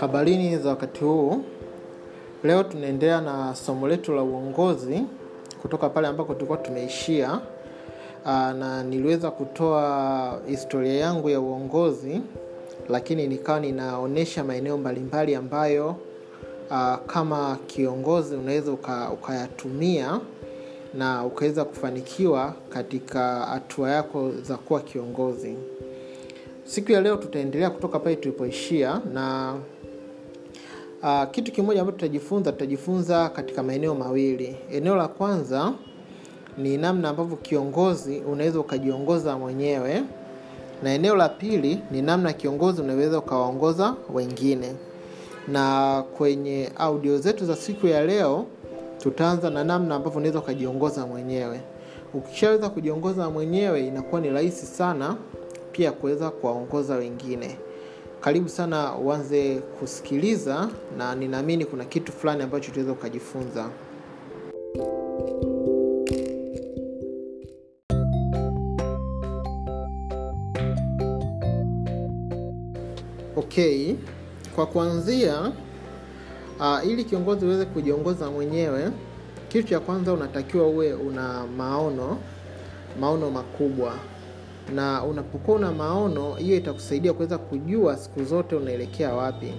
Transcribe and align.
Habarini 0.00 0.56
za 0.58 0.68
wakati 0.68 1.04
huu. 1.04 1.42
Leo 2.44 2.62
tunaendelea 2.62 3.20
na 3.20 3.54
somo 3.54 3.88
letu 3.88 4.12
la 4.14 4.22
uongozi 4.22 5.02
kutoka 5.62 5.88
pale 5.88 6.06
ambako 6.08 6.34
tulikuwa 6.34 6.58
tumeishia. 6.58 7.40
Na 8.58 8.82
niliweza 8.82 9.30
kutoa 9.30 10.40
historia 10.46 10.94
yangu 10.94 11.30
ya 11.30 11.40
uongozi, 11.40 12.20
lakini 12.88 13.26
nikawa 13.26 13.60
ninaonyesha 13.60 14.44
maeneo 14.44 14.78
mbalimbali 14.78 15.34
ambayo 15.34 15.96
aa, 16.70 16.96
kama 16.96 17.58
kiongozi 17.66 18.36
unaweza 18.36 18.72
uka, 18.72 19.10
ukayatumia 19.12 20.20
na 20.94 21.24
ukaweza 21.24 21.64
kufanikiwa 21.64 22.54
katika 22.68 23.34
hatua 23.40 23.90
yako 23.90 24.30
za 24.42 24.56
kuwa 24.56 24.80
kiongozi. 24.80 25.56
Siku 26.64 26.92
ya 26.92 27.00
leo 27.00 27.16
tutaendelea 27.16 27.70
kutoka 27.70 27.98
pale 27.98 28.16
tulipoishia 28.16 29.00
na 29.14 29.54
uh, 31.06 31.30
kitu 31.30 31.52
kimoja 31.52 31.80
ambacho 31.80 31.96
tutajifunza 31.98 32.52
tutajifunza 32.52 33.28
katika 33.28 33.62
maeneo 33.62 33.94
mawili. 33.94 34.56
Eneo 34.72 34.96
la 34.96 35.08
kwanza 35.08 35.72
ni 36.58 36.76
namna 36.76 37.08
ambavyo 37.08 37.36
kiongozi 37.36 38.18
unaweza 38.18 38.60
ukajiongoza 38.60 39.38
mwenyewe, 39.38 40.02
na 40.82 40.94
eneo 40.94 41.16
la 41.16 41.28
pili 41.28 41.78
ni 41.90 42.02
namna 42.02 42.32
kiongozi 42.32 42.82
unaweza 42.82 43.18
ukawaongoza 43.18 43.94
wengine. 44.14 44.72
Na 45.48 46.04
kwenye 46.16 46.70
audio 46.76 47.18
zetu 47.18 47.44
za 47.46 47.56
siku 47.56 47.86
ya 47.86 48.06
leo 48.06 48.46
tutaanza 48.98 49.50
na 49.50 49.64
namna 49.64 49.94
ambavyo 49.94 50.18
unaweza 50.18 50.38
ukajiongoza 50.38 51.06
mwenyewe. 51.06 51.60
Ukishaweza 52.14 52.68
kujiongoza 52.68 53.30
mwenyewe, 53.30 53.86
inakuwa 53.86 54.20
ni 54.20 54.30
rahisi 54.30 54.66
sana 54.66 55.16
pia 55.72 55.92
kuweza 55.92 56.30
kuwaongoza 56.30 56.94
wengine. 56.96 57.56
Karibu 58.26 58.48
sana 58.48 58.96
uanze 58.98 59.58
kusikiliza, 59.58 60.68
na 60.98 61.14
ninaamini 61.14 61.64
kuna 61.64 61.84
kitu 61.84 62.12
fulani 62.12 62.42
ambacho 62.42 62.70
utaweza 62.70 62.92
ukajifunza. 62.92 63.70
Okay, 73.36 73.94
kwa 74.54 74.66
kuanzia 74.66 75.52
uh, 76.60 76.86
ili 76.86 77.04
kiongozi 77.04 77.46
uweze 77.46 77.64
kujiongoza 77.64 78.30
mwenyewe, 78.30 78.90
kitu 79.48 79.68
cha 79.68 79.80
kwanza 79.80 80.12
unatakiwa 80.12 80.66
uwe 80.66 80.92
una 80.94 81.46
maono, 81.46 82.18
maono 83.00 83.30
makubwa 83.30 83.94
na 84.74 85.04
unapokuwa 85.04 85.56
una 85.56 85.72
maono 85.72 86.34
hiyo 86.34 86.56
itakusaidia 86.56 87.12
kuweza 87.12 87.38
kujua 87.38 87.96
siku 87.96 88.24
zote 88.24 88.56
unaelekea 88.56 89.14
wapi. 89.14 89.52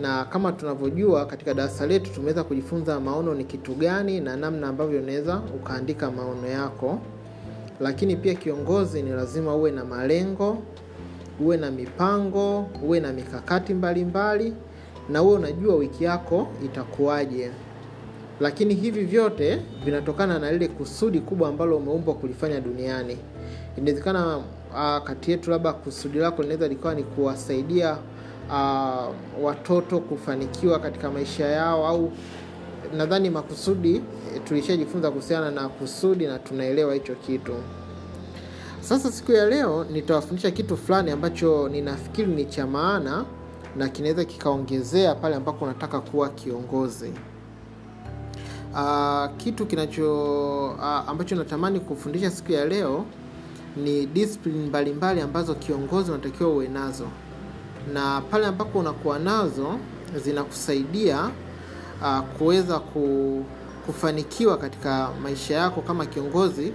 Na 0.00 0.24
kama 0.24 0.52
tunavyojua 0.52 1.26
katika 1.26 1.54
darasa 1.54 1.86
letu 1.86 2.10
tumeweza 2.12 2.44
kujifunza 2.44 3.00
maono 3.00 3.34
ni 3.34 3.44
kitu 3.44 3.74
gani 3.74 4.20
na 4.20 4.36
namna 4.36 4.68
ambavyo 4.68 5.00
unaweza 5.02 5.42
ukaandika 5.56 6.10
maono 6.10 6.46
yako. 6.48 6.98
Lakini 7.80 8.16
pia 8.16 8.34
kiongozi 8.34 9.02
ni 9.02 9.10
lazima 9.10 9.54
uwe 9.56 9.70
na 9.70 9.84
malengo 9.84 10.58
uwe 11.40 11.56
na 11.56 11.70
mipango 11.70 12.66
uwe 12.84 13.00
na 13.00 13.12
mikakati 13.12 13.74
mbalimbali 13.74 14.44
mbali, 14.50 14.62
na 15.08 15.22
uwe 15.22 15.34
unajua 15.36 15.74
wiki 15.74 16.04
yako 16.04 16.48
itakuwaje. 16.64 17.50
Lakini 18.40 18.74
hivi 18.74 19.04
vyote 19.04 19.58
vinatokana 19.84 20.38
na 20.38 20.52
lile 20.52 20.68
kusudi 20.68 21.20
kubwa 21.20 21.48
ambalo 21.48 21.76
umeumbwa 21.76 22.14
kulifanya 22.14 22.60
duniani 22.60 23.18
inawezekana 23.78 24.36
uh, 24.36 24.98
kati 25.04 25.30
yetu 25.30 25.50
labda 25.50 25.72
kusudi 25.72 26.18
lako 26.18 26.42
linaweza 26.42 26.68
likawa 26.68 26.94
ni 26.94 27.02
kuwasaidia 27.02 27.96
uh, 28.50 29.14
watoto 29.42 30.00
kufanikiwa 30.00 30.78
katika 30.78 31.10
maisha 31.10 31.46
yao 31.46 31.86
au 31.86 32.12
nadhani 32.96 33.30
makusudi 33.30 34.02
tulishajifunza 34.44 35.10
kuhusiana 35.10 35.50
na 35.50 35.68
kusudi 35.68 36.26
na 36.26 36.38
tunaelewa 36.38 36.94
hicho 36.94 37.14
kitu. 37.14 37.52
Sasa 38.80 39.12
siku 39.12 39.32
ya 39.32 39.46
leo 39.46 39.84
nitawafundisha 39.84 40.50
kitu 40.50 40.76
fulani 40.76 41.10
ambacho 41.10 41.68
ninafikiri 41.68 42.28
ni 42.34 42.44
cha 42.44 42.66
maana 42.66 43.24
na 43.76 43.88
kinaweza 43.88 44.24
kikaongezea 44.24 45.14
pale 45.14 45.34
ambako 45.36 45.64
unataka 45.64 46.00
kuwa 46.00 46.28
kiongozi. 46.28 47.12
Uh, 48.74 49.26
kitu 49.36 49.66
kinacho 49.66 50.66
uh, 50.66 50.84
ambacho 51.08 51.36
natamani 51.36 51.80
kufundisha 51.80 52.30
siku 52.30 52.52
ya 52.52 52.64
leo 52.64 53.04
ni 53.76 54.06
discipline 54.06 54.66
mbalimbali 54.66 55.20
ambazo 55.20 55.54
kiongozi 55.54 56.10
unatakiwa 56.10 56.50
uwe 56.50 56.68
nazo. 56.68 57.08
Na 57.92 58.20
pale 58.20 58.46
ambapo 58.46 58.78
unakuwa 58.78 59.18
nazo 59.18 59.78
zinakusaidia 60.24 61.30
uh, 62.02 62.20
kuweza 62.20 62.78
ku, 62.78 63.44
kufanikiwa 63.86 64.58
katika 64.58 65.10
maisha 65.22 65.54
yako 65.54 65.80
kama 65.80 66.06
kiongozi 66.06 66.72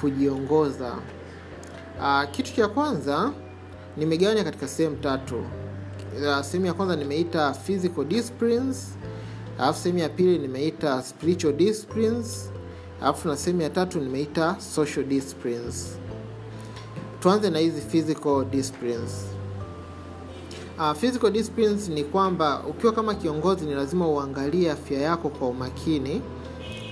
kujiongoza. 0.00 0.92
Uh, 2.00 2.30
kitu 2.30 2.54
cha 2.54 2.68
kwanza 2.68 3.32
nimegawanya 3.96 4.44
katika 4.44 4.68
sehemu 4.68 4.96
tatu. 4.96 5.36
Uh, 5.36 6.40
sehemu 6.42 6.66
ya 6.66 6.74
kwanza 6.74 6.96
nimeita 6.96 7.52
physical 7.52 8.04
disciplines 8.04 8.98
alafu 9.58 9.78
sehemu 9.80 9.98
ya 9.98 10.08
pili 10.08 10.38
nimeita 10.38 11.02
spiritual 11.02 11.54
disciplines 11.54 12.50
alafu 13.02 13.28
na 13.28 13.36
sehemu 13.36 13.62
ya 13.62 13.70
tatu 13.70 14.00
nimeita 14.00 14.56
social 14.60 15.04
disciplines 15.06 15.95
tuanze 17.26 17.50
na 17.50 17.58
hizi 17.58 17.80
physical 17.80 18.44
disciplines. 18.50 19.26
Uh, 20.78 20.92
physical 20.92 21.30
disciplines 21.30 21.88
ni 21.88 22.04
kwamba 22.04 22.62
ukiwa 22.68 22.92
kama 22.92 23.14
kiongozi 23.14 23.66
ni 23.66 23.74
lazima 23.74 24.08
uangalie 24.08 24.70
afya 24.70 25.00
yako 25.00 25.28
kwa 25.28 25.48
umakini 25.48 26.22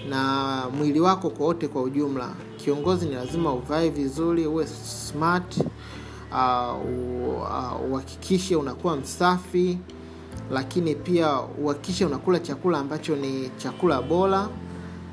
na 0.09 0.63
mwili 0.79 1.01
wako 1.01 1.31
kwa 1.31 1.47
wote 1.47 1.69
kwa 1.69 1.83
ujumla. 1.83 2.29
Kiongozi 2.57 3.07
ni 3.07 3.15
lazima 3.15 3.53
uvae 3.53 3.89
vizuri 3.91 4.47
uwe 4.47 4.67
smart 4.67 5.57
uhakikishe 7.91 8.55
uh, 8.55 8.61
uh, 8.61 8.67
unakuwa 8.67 8.97
msafi 8.97 9.79
lakini 10.51 10.95
pia 10.95 11.41
uhakikishe 11.41 12.05
unakula 12.05 12.39
chakula 12.39 12.79
ambacho 12.79 13.17
ni 13.17 13.51
chakula 13.57 14.03
bora 14.03 14.49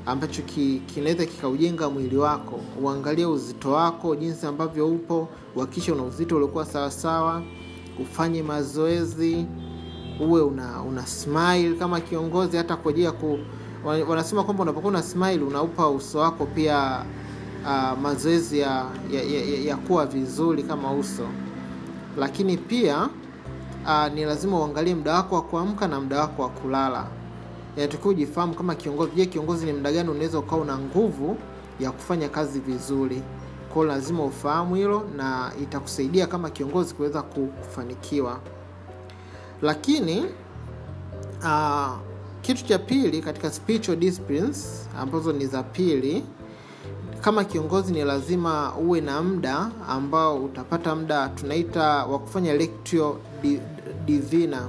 ambacho 0.06 0.42
ki, 0.42 0.82
kinaweza 0.94 1.26
kikaujenga 1.26 1.90
mwili 1.90 2.16
wako. 2.16 2.60
Uangalie 2.82 3.26
uzito 3.26 3.70
wako 3.72 4.16
jinsi 4.16 4.46
ambavyo 4.46 4.88
upo 4.88 5.28
uhakikishe 5.56 5.92
una 5.92 6.02
uzito 6.02 6.36
uliokuwa 6.36 6.64
sawasawa 6.64 7.42
ufanye 8.02 8.42
mazoezi 8.42 9.46
uwe 10.20 10.40
una, 10.42 10.82
una 10.82 11.06
smile 11.06 11.74
kama 11.78 12.00
kiongozi 12.00 12.56
hata 12.56 12.76
kwa 12.76 12.90
ajili 12.90 13.04
ya 13.06 13.12
ku 13.12 13.38
wanasema 14.08 14.44
kwamba 14.44 14.62
unapokuwa 14.62 14.90
una 14.90 15.02
smile 15.02 15.42
unaupa 15.44 15.88
uso 15.88 16.18
wako 16.18 16.46
pia 16.46 17.04
uh, 17.64 17.98
mazoezi 18.00 18.58
ya, 18.58 18.86
ya, 19.12 19.22
ya, 19.22 19.60
ya 19.60 19.76
kuwa 19.76 20.06
vizuri 20.06 20.62
kama 20.62 20.92
uso. 20.92 21.26
Lakini 22.18 22.56
pia 22.56 23.08
uh, 23.84 24.12
ni 24.14 24.24
lazima 24.24 24.58
uangalie 24.60 24.94
muda 24.94 25.14
wako 25.14 25.34
wa 25.34 25.42
kuamka 25.42 25.88
na 25.88 26.00
muda 26.00 26.20
wako 26.20 26.42
wa 26.42 26.48
kulala 26.48 27.06
inatakiwa 27.76 28.10
ujifahamu 28.10 28.54
kama 28.54 28.74
kiongozi 28.74 29.12
je 29.16 29.26
kiongozi 29.26 29.66
ni 29.66 29.72
muda 29.72 29.92
gani 29.92 30.08
unaweza 30.10 30.38
ukawa 30.38 30.62
una 30.62 30.78
nguvu 30.78 31.36
ya 31.80 31.90
kufanya 31.92 32.28
kazi 32.28 32.60
vizuri? 32.60 33.22
Kwao 33.72 33.84
lazima 33.84 34.24
ufahamu 34.24 34.74
hilo 34.74 35.02
na 35.16 35.52
itakusaidia 35.62 36.26
kama 36.26 36.50
kiongozi 36.50 36.94
kuweza 36.94 37.22
kufanikiwa. 37.22 38.40
Lakini 39.62 40.24
uh, 41.42 41.90
kitu 42.42 42.64
cha 42.64 42.78
pili 42.78 43.20
katika 43.22 43.50
ambazo 45.00 45.32
ni 45.32 45.46
za 45.46 45.62
pili 45.62 46.24
kama 47.20 47.44
kiongozi 47.44 47.92
ni 47.92 48.04
lazima 48.04 48.74
uwe 48.76 49.00
na 49.00 49.22
muda 49.22 49.70
ambao 49.88 50.36
utapata 50.44 50.94
muda 50.94 51.28
tunaita 51.28 51.82
wa 52.06 52.18
kufanya 52.18 52.54
divina. 54.04 54.68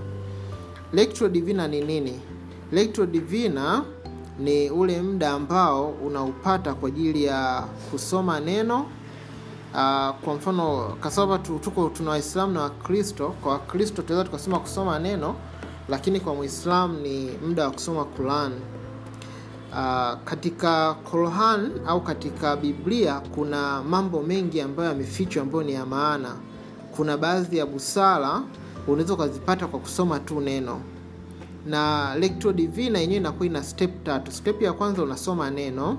Divina 1.30 1.68
ni 1.68 1.82
nini 1.82 2.20
lectio 2.74 3.06
divina 3.06 3.84
ni 4.40 4.70
ule 4.70 5.02
muda 5.02 5.32
ambao 5.32 5.88
unaupata 5.90 6.74
kwa 6.74 6.90
ajili 6.90 7.24
ya 7.24 7.64
kusoma 7.92 8.40
neno. 8.40 8.80
Uh, 8.80 10.16
kwa 10.24 10.34
mfano 10.38 10.96
kasaba 11.02 11.38
tuko 11.38 11.90
tuna 11.90 12.10
waislamu 12.12 12.54
na 12.54 12.62
wakristo 12.62 13.30
kwa 13.42 13.52
wakristo 13.52 14.02
tunaweza 14.02 14.26
tukasema 14.30 14.60
kusoma 14.60 15.00
neno 15.00 15.36
lakini 15.90 16.20
kwa 16.20 16.36
mwislamu 16.36 17.00
ni 17.00 17.30
muda 17.48 17.64
wa 17.66 17.72
kusoma 17.72 18.06
quran. 18.06 18.52
Uh, 19.72 20.20
katika 20.26 20.94
Qur'an 21.12 21.72
au 21.88 22.02
katika 22.02 22.56
Biblia 22.58 23.20
kuna 23.36 23.84
mambo 23.84 24.22
mengi 24.22 24.62
ambayo 24.62 24.90
yamefichwa 24.90 25.44
ambayo 25.44 25.64
ni 25.64 25.74
ya 25.74 25.86
maana. 25.86 26.36
Kuna 26.96 27.18
baadhi 27.18 27.58
ya 27.58 27.66
busara 27.66 28.42
unaweza 28.88 29.14
ukazipata 29.14 29.68
kwa 29.68 29.80
kusoma 29.80 30.20
tu 30.20 30.40
neno, 30.42 30.82
na 31.66 32.16
lectio 32.16 32.54
divina 32.54 33.00
yenyewe 33.00 33.18
inakuwa 33.20 33.46
ina 33.46 33.64
step 33.64 34.04
tatu. 34.04 34.32
Step 34.32 34.62
ya 34.62 34.74
kwanza 34.74 35.04
unasoma 35.04 35.50
neno 35.52 35.98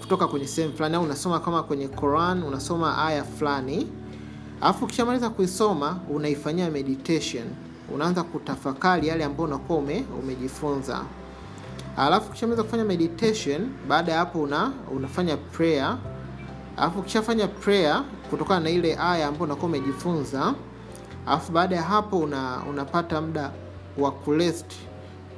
kutoka 0.00 0.28
kwenye 0.28 0.46
sehemu 0.46 0.74
fulani, 0.74 0.96
au 0.96 1.02
unasoma 1.02 1.40
kama 1.40 1.62
kwenye 1.62 1.88
Quran 1.88 2.42
unasoma 2.42 2.98
aya 3.06 3.24
fulani, 3.24 3.88
alafu 4.60 4.84
ukishamaliza 4.84 5.30
kuisoma 5.30 5.98
unaifanyia 6.10 6.70
meditation. 6.70 7.44
Unaanza 7.94 8.22
kutafakari 8.22 9.08
yale 9.08 9.24
ambayo 9.24 9.44
unakuwa 9.48 9.78
ume, 9.78 10.04
umejifunza. 10.22 11.00
Alafu 11.96 12.28
ukishamaliza 12.30 12.62
kufanya 12.62 12.84
meditation 12.84 13.68
baada 13.88 14.12
ya 14.12 14.18
hapo 14.18 14.40
una, 14.42 14.72
unafanya 14.96 15.36
prayer. 15.36 15.98
Alafu 16.76 16.98
ukishafanya 17.00 17.48
prayer 17.48 18.04
kutokana 18.30 18.60
na 18.60 18.70
ile 18.70 18.96
aya 19.00 19.26
ambayo 19.28 19.44
unakuwa 19.44 19.66
umejifunza 19.68 20.54
alafu 21.26 21.52
baada 21.52 21.76
ya 21.76 21.82
hapo 21.82 22.18
una, 22.18 22.62
unapata 22.70 23.20
muda 23.20 23.50
wa 23.98 24.10
kurest 24.10 24.66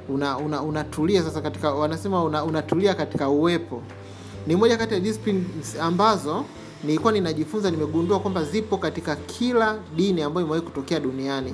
una, 0.09 0.37
una, 0.37 0.61
unatulia 0.61 1.23
sasa 1.23 1.41
katika 1.41 1.73
wanasema 1.73 2.23
una, 2.23 2.43
unatulia 2.43 2.93
katika 2.93 3.29
uwepo. 3.29 3.81
Ni 4.47 4.55
moja 4.55 4.77
kati 4.77 4.93
ya 4.93 5.01
ambazo 5.81 6.45
nilikuwa 6.83 7.13
ninajifunza 7.13 7.71
nimegundua 7.71 8.19
kwamba 8.19 8.43
zipo 8.43 8.77
katika 8.77 9.15
kila 9.15 9.77
dini 9.95 10.21
ambayo 10.21 10.45
imewahi 10.45 10.65
kutokea 10.65 10.99
duniani. 10.99 11.53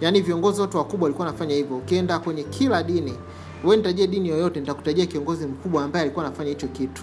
Yaani 0.00 0.20
viongozi 0.20 0.60
wote 0.60 0.76
wakubwa 0.78 1.04
walikuwa 1.06 1.26
wanafanya 1.26 1.54
hivyo. 1.54 1.76
Ukienda 1.76 2.18
kwenye 2.18 2.42
kila 2.42 2.82
dini 2.82 3.14
we 3.64 3.76
nitajia 3.76 4.06
dini 4.06 4.28
yoyote 4.28 4.60
nitakutajia 4.60 5.06
kiongozi 5.06 5.46
mkubwa 5.46 5.84
ambaye 5.84 6.02
alikuwa 6.02 6.26
anafanya 6.26 6.48
hicho 6.50 6.66
kitu 6.68 7.02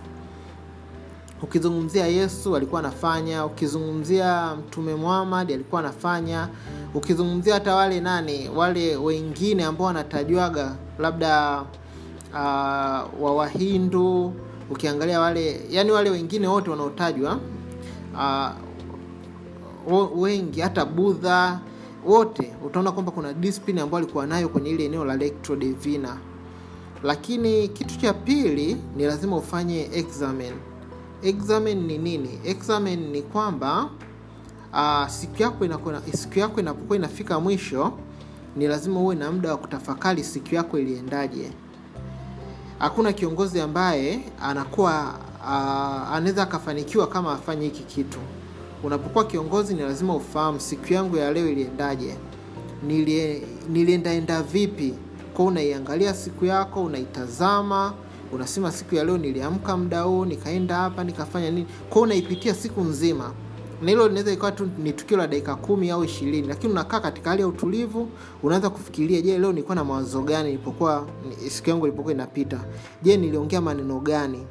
ukizungumzia 1.44 2.08
yesu 2.08 2.56
alikuwa 2.56 2.80
anafanya. 2.80 3.46
Ukizungumzia 3.46 4.56
mtume 4.56 4.96
muhammad 4.96 5.52
alikuwa 5.52 5.82
anafanya. 5.82 6.50
Ukizungumzia 6.94 7.54
hata 7.54 7.76
wale 7.76 8.00
nani 8.02 8.50
wale 8.50 8.96
wengine 8.96 9.64
ambao 9.64 9.88
wanatajwaga 9.88 10.76
labda 11.00 11.62
uh, 12.32 13.24
wa 13.24 13.36
wahindu 13.36 14.34
ukiangalia 14.70 15.20
wale 15.20 15.62
yani 15.70 15.92
wale 15.92 16.10
wengine 16.10 16.48
wote 16.48 16.70
wanaotajwa 16.70 17.40
uh, 19.88 20.22
wengi 20.22 20.62
hata 20.62 20.86
budha 20.86 21.60
wote 22.06 22.54
utaona 22.66 22.92
kwamba 22.92 23.12
kuna 23.12 23.34
discipline 23.34 23.82
ambayo 23.82 24.04
alikuwa 24.04 24.28
nayo 24.28 24.50
kwenye 24.50 24.70
ile 24.70 24.86
eneo 24.86 25.06
la 25.06 25.18
lectio 25.18 25.56
divina. 25.56 26.18
Lakini 27.04 27.68
kitu 27.68 27.98
cha 28.00 28.14
pili 28.14 28.78
ni 28.96 29.06
lazima 29.06 29.38
ufanye 29.38 29.90
examen 29.94 30.54
examen 31.24 31.86
ni 31.88 31.98
nini? 31.98 32.40
Examen 32.46 33.00
ni 33.12 33.22
kwamba 33.22 33.90
uh, 34.74 35.08
siku 35.08 35.42
yako 35.42 35.66
siku 36.14 36.40
yako 36.40 36.60
inapokuwa 36.60 36.98
inafika 36.98 37.40
mwisho 37.40 37.94
ni 38.56 38.68
lazima 38.68 39.00
uwe 39.00 39.16
na 39.16 39.32
muda 39.32 39.52
wa 39.52 39.58
kutafakari 39.58 40.24
siku 40.24 40.56
yako 40.56 40.80
iliendaje. 40.80 41.52
Hakuna 42.80 43.14
kiongozi 43.14 43.62
ambaye 43.62 44.20
anakuwa 44.42 45.16
uh, 45.42 46.14
anaweza 46.16 46.44
akafanikiwa 46.44 47.08
kama 47.08 47.34
afanye 47.34 47.66
hiki 47.66 47.84
kitu. 47.84 48.20
Unapokuwa 48.84 49.26
kiongozi 49.26 49.74
ni 49.76 49.82
lazima 49.82 50.16
ufahamu 50.16 50.60
siku 50.60 50.94
yangu 50.94 51.18
ya 51.18 51.32
leo 51.34 51.50
iliendaje. 51.50 52.16
Nilie, 52.88 53.48
niliendaenda 53.70 54.42
vipi? 54.44 54.94
Kwao 55.34 55.48
unaiangalia 55.48 56.14
siku 56.14 56.46
yako 56.46 56.84
unaitazama 56.84 57.94
unasema 58.34 58.72
siku 58.72 58.96
ya 58.96 59.04
leo 59.04 59.18
niliamka 59.18 59.78
muda 59.78 60.02
huu 60.02 60.26
nikaenda 60.26 60.76
hapa 60.76 61.04
nikafanya 61.04 61.52
nini? 61.52 61.68
Kwao 61.90 62.04
unaipitia 62.04 62.54
siku 62.54 62.82
nzima. 62.82 63.32
Na 63.82 63.90
hilo 63.90 64.08
linaweza 64.08 64.32
ikawa 64.32 64.52
tu 64.52 64.70
ni 64.78 64.94
tukio 64.94 65.18
la 65.18 65.28
dakika 65.28 65.56
kumi 65.56 65.90
au 65.92 66.04
ishirini 66.04 66.48
lakini 66.48 66.72
unakaa 66.74 67.00
katika 67.00 67.30
hali 67.30 67.42
ya 67.42 67.48
utulivu 67.48 68.10
unaanza 68.44 68.70
kufikiria 68.70 69.22
je 69.22 69.38
leo 69.40 69.50
nilikuwa 69.52 69.76
na 69.76 69.84
mawazo 69.84 70.22
gani 70.22 70.50
nilipokuwa 70.50 71.08
siku 71.50 71.70
yangu 71.70 71.86
ilipokuwa 71.88 72.14
inapita? 72.14 72.60
Je 73.02 73.18
niliongea 73.18 73.62
maneno 73.62 74.00
gani? 74.00 74.48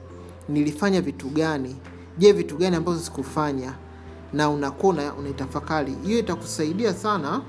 Nilifanya 0.48 1.00
vitu 1.00 1.28
gani? 1.28 1.76
Je 2.18 2.32
vitu 2.32 2.56
gani 2.56 2.76
ambazo 2.76 3.00
sikufanya? 3.00 3.74
Na 4.32 4.50
unakuwa 4.50 4.94
unaitafakari. 5.18 5.94
Hiyo 6.04 6.18
itakusaidia 6.18 6.94
sana 6.94 7.40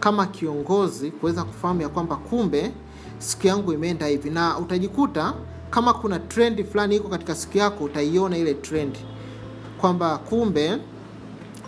kama 0.00 0.26
kiongozi 0.26 1.10
kuweza 1.10 1.44
kufahamu 1.44 1.80
ya 1.82 1.88
kwamba 1.88 2.16
kumbe 2.16 2.72
siku 3.18 3.46
yangu 3.46 3.72
imeenda 3.72 4.06
hivi. 4.06 4.30
Na 4.30 4.58
utajikuta 4.58 5.34
kama 5.72 5.94
kuna 5.94 6.18
trend 6.18 6.64
fulani 6.64 6.96
iko 6.96 7.08
katika 7.08 7.34
siku 7.34 7.58
yako 7.58 7.84
utaiona 7.84 8.36
ile 8.38 8.54
trend. 8.54 8.96
Kwamba 9.80 10.18
kumbe 10.18 10.78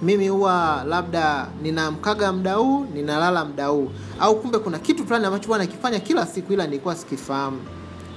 mimi 0.02 0.28
huwa 0.28 0.84
labda 0.88 1.48
ninaamkaga 1.62 2.32
mda 2.32 2.54
huu 2.54 2.86
ninalala 2.94 3.44
mda 3.44 3.66
huu. 3.66 3.90
Au 4.20 4.40
kumbe 4.40 4.58
kuna 4.58 4.78
kitu 4.78 5.06
fulani 5.06 5.26
ambacho 5.26 5.46
huwa 5.46 5.58
nakifanya 5.58 5.98
kila 6.00 6.26
siku 6.26 6.52
ila 6.52 6.66
nilikuwa 6.66 6.96
sikifahamu. 6.96 7.60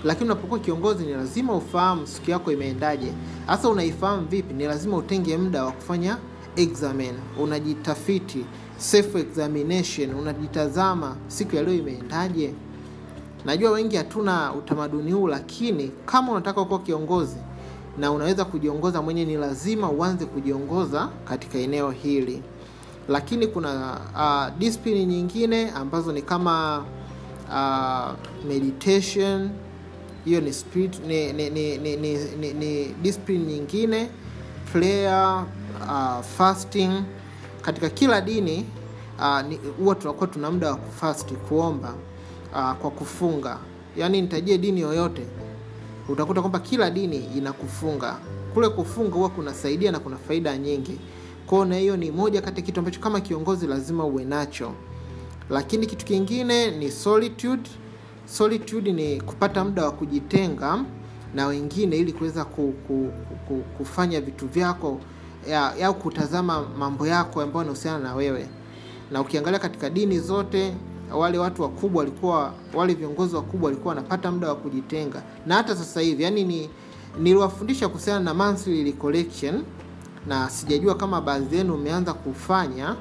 Lakini 0.04 0.25
unapokuwa 0.25 0.60
kiongozi 0.60 1.06
ni 1.06 1.13
lazima 1.13 1.56
ufahamu 1.56 2.07
siku 2.07 2.31
yako 2.31 2.51
imeendaje. 2.51 3.13
Hasa 3.45 3.69
unaifahamu 3.69 4.28
vipi 4.28 4.54
ni 4.54 4.66
lazima 4.66 4.98
utenge 4.98 5.38
muda 5.38 5.63
wa 5.66 5.72
kufanya 5.72 6.18
examen. 6.56 7.16
Unajitafiti 7.39 8.45
self 8.78 9.16
examination 9.16 10.13
unajitazama 10.16 11.16
siku 11.28 11.56
ya 11.56 11.63
leo 11.63 11.74
imeendaje 11.74 12.54
najua 13.45 13.72
wengi 13.72 13.95
hatuna 13.95 14.54
utamaduni 14.54 15.12
huu 15.12 15.28
lakini 15.28 15.92
kama 16.06 16.31
unataka 16.31 16.66
kuwa 16.66 16.80
kiongozi 16.80 17.38
na 17.98 18.12
unaweza 18.12 18.45
kujiongoza 18.45 19.01
mwenye 19.01 19.25
ni 19.25 19.36
lazima 19.38 19.89
uanze 19.89 20.25
kujiongoza 20.25 21.10
katika 21.25 21.57
eneo 21.57 21.92
hili. 21.92 22.44
Lakini 23.07 23.48
kuna 23.48 24.00
uh, 24.16 24.57
discipline 24.60 25.06
nyingine 25.06 25.72
ambazo 25.72 26.12
ni 26.12 26.22
kama 26.22 26.84
uh, 27.50 28.13
meditation. 28.48 29.50
Hiyo 30.25 30.42
ni, 30.42 30.54
spirit, 30.54 31.00
ni, 31.07 31.34
ni, 31.34 31.50
ni, 31.50 31.78
ni, 31.78 31.95
ni, 31.98 32.18
ni, 32.39 32.54
ni 32.54 32.86
discipline 33.01 33.45
nyingine. 33.45 34.10
Prayer 34.72 35.45
uh, 35.81 36.22
fasting. 36.22 36.92
Katika 37.62 37.89
kila 37.89 38.22
dini 38.22 38.66
huwa 39.80 39.95
uh, 39.95 40.01
tunakuwa 40.01 40.28
tuna 40.28 40.51
muda 40.51 40.69
wa 40.69 40.75
kufasti 40.75 41.34
kuomba 41.36 41.94
uh, 42.54 42.74
kwa 42.74 42.92
kufunga. 42.92 43.58
Yaani 43.98 44.22
nitajie 44.22 44.58
dini 44.58 44.82
yoyote 44.82 45.22
utakuta 46.10 46.42
kwamba 46.42 46.60
kila 46.60 46.90
dini 46.92 47.18
ina 47.38 47.54
kufunga 47.54 48.18
kule 48.54 48.70
kufunga 48.70 49.16
huwa 49.16 49.30
kunasaidia 49.30 49.92
na 49.92 50.00
kuna 50.00 50.18
faida 50.18 50.58
nyingi. 50.58 51.00
Kwao 51.48 51.66
na 51.66 51.76
hiyo 51.78 51.98
ni 51.98 52.12
moja 52.12 52.42
kati 52.42 52.60
ya 52.62 52.66
kitu 52.66 52.80
ambacho 52.80 53.00
kama 53.00 53.22
kiongozi 53.22 53.68
lazima 53.68 54.06
uwe 54.06 54.26
nacho. 54.26 54.72
Lakini 55.50 55.86
kitu 55.86 56.06
kingine 56.06 56.72
ni 56.72 56.92
solitude. 56.92 57.70
Solitude 58.26 58.94
ni 58.94 59.22
kupata 59.22 59.64
muda 59.64 59.86
wa 59.86 59.92
kujitenga 59.92 60.84
na 61.36 61.48
wengine 61.48 61.98
ili 61.98 62.14
kuweza 62.14 62.46
ku, 62.46 62.74
ku, 62.88 63.12
ku, 63.48 63.64
kufanya 63.78 64.22
vitu 64.22 64.48
vyako 64.48 65.00
au 65.84 65.94
kutazama 65.96 66.66
mambo 66.80 67.08
yako 67.08 67.42
ambayo 67.42 67.60
yanahusiana 67.60 68.00
na 68.00 68.16
wewe. 68.16 68.48
Na 69.12 69.22
ukiangalia 69.22 69.60
katika 69.60 69.89
dini 69.89 70.20
zote 70.20 70.74
wale 71.16 71.38
watu 71.38 71.62
wakubwa 71.62 72.00
walikuwa 72.00 72.54
wale 72.74 72.94
viongozi 72.94 73.36
wakubwa 73.36 73.66
walikuwa 73.70 73.96
wanapata 73.96 74.32
muda 74.32 74.48
wa 74.50 74.56
kujitenga. 74.56 75.24
Na 75.46 75.56
hata 75.56 75.76
sasa 75.76 76.02
hivi 76.02 76.24
yani 76.24 76.44
ni 76.44 76.70
niliwafundisha 77.20 77.88
kuhusiana 77.88 78.20
na 78.20 78.34
monthly 78.34 78.84
recollection 78.84 79.64
na 80.28 80.50
sijajua 80.50 80.96
kama 80.96 81.22
baadhi 81.22 81.56
yenu 81.58 81.74
umeanza 81.76 82.14
kufanya 82.14 82.96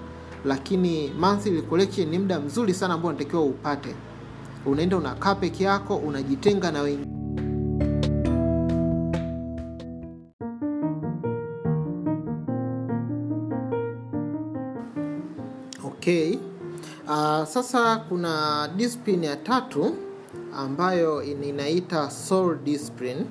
lakini 0.44 1.12
monthly 1.20 1.50
recollection 1.56 2.08
ni 2.08 2.18
muda 2.18 2.40
mzuri 2.40 2.74
sana 2.74 2.94
ambao 2.94 3.08
unatakiwa 3.10 3.42
upate. 3.42 3.94
Unaenda 4.66 4.96
unakaa 4.96 5.34
peke 5.34 5.64
yako 5.64 5.96
unajitenga 5.96 6.72
na 6.72 6.82
wengine. 6.82 7.12
Okay 15.84 16.38
uh, 17.08 17.44
sasa 17.44 17.96
kuna 18.08 18.68
discipline 18.76 19.26
ya 19.26 19.36
tatu 19.36 19.96
ambayo 20.56 21.22
inaita 21.22 22.10
soul 22.10 22.58
discipline. 22.64 23.24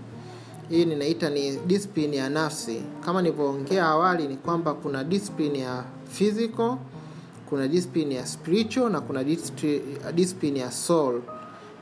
Hii 0.70 0.86
ninaita 0.86 1.30
ni 1.30 1.58
discipline 1.58 2.18
ya 2.18 2.30
nafsi. 2.30 2.82
Kama 3.06 3.22
nilivyoongea 3.22 3.86
awali 3.86 4.28
ni 4.28 4.36
kwamba 4.38 4.74
kuna 4.74 5.04
discipline 5.04 5.60
ya 5.60 5.84
physical 6.10 6.78
kuna 7.50 7.68
discipline 7.68 8.16
ya 8.16 8.26
spiritual 8.28 8.92
na 8.92 9.02
kuna 9.02 9.24
discipline 10.14 10.60
ya 10.60 10.72
soul. 10.72 11.22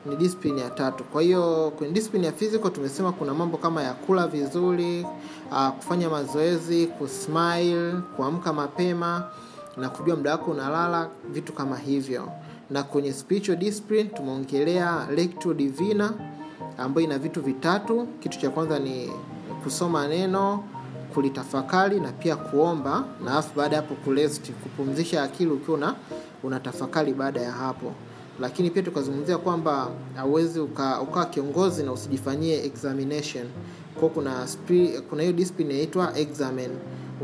Ni 0.05 0.15
discipline 0.15 0.61
ya 0.61 0.69
tatu. 0.69 1.03
Kwa 1.03 1.21
hiyo 1.21 1.73
kwenye 1.77 1.93
discipline 1.93 2.25
ya 2.25 2.31
physical 2.33 2.71
tumesema 2.71 3.11
kuna 3.11 3.33
mambo 3.33 3.57
kama 3.57 3.83
ya 3.83 3.93
kula 3.93 4.27
vizuri 4.27 5.05
uh, 5.51 5.69
kufanya 5.69 6.09
mazoezi 6.09 6.87
kusmile 6.87 7.91
kuamka 8.15 8.53
mapema 8.53 9.23
na 9.77 9.89
kujua 9.89 10.15
muda 10.15 10.31
wako 10.31 10.51
unalala 10.51 11.09
vitu 11.31 11.53
kama 11.53 11.77
hivyo. 11.77 12.29
Na 12.69 12.83
kwenye 12.83 13.13
discipline 13.55 14.03
tumeongelea 14.09 15.07
divina 15.53 16.13
ambayo 16.77 17.07
ina 17.07 17.17
vitu 17.19 17.41
vitatu. 17.41 18.07
Kitu 18.19 18.39
cha 18.39 18.49
kwanza 18.49 18.79
ni 18.79 19.11
kusoma 19.63 20.07
neno 20.07 20.63
kulitafakari 21.13 21.99
na 21.99 22.11
pia 22.11 22.35
kuomba. 22.35 23.03
Na 23.25 23.31
alafu 23.31 23.55
baada 23.57 23.75
ya 23.75 23.81
hapo 23.81 23.95
kurest 23.95 24.51
kupumzisha 24.51 25.23
akili 25.23 25.51
ukiwa 25.51 25.77
una 25.77 25.95
unatafakari 26.43 27.13
baada 27.13 27.41
ya 27.41 27.51
hapo. 27.51 27.91
Lakini 28.39 28.69
pia 28.69 28.83
tukazungumzia 28.83 29.37
kwamba 29.37 29.89
hauwezi 30.15 30.59
ukawa 30.59 31.01
uka 31.01 31.25
kiongozi 31.25 31.83
na 31.83 31.91
usijifanyie 31.91 32.65
examination. 32.65 33.45
Spi, 34.47 34.89
kuna 35.09 35.21
hiyo 35.21 35.33
discipline 35.33 35.73
inaitwa 35.73 36.17
examen 36.17 36.71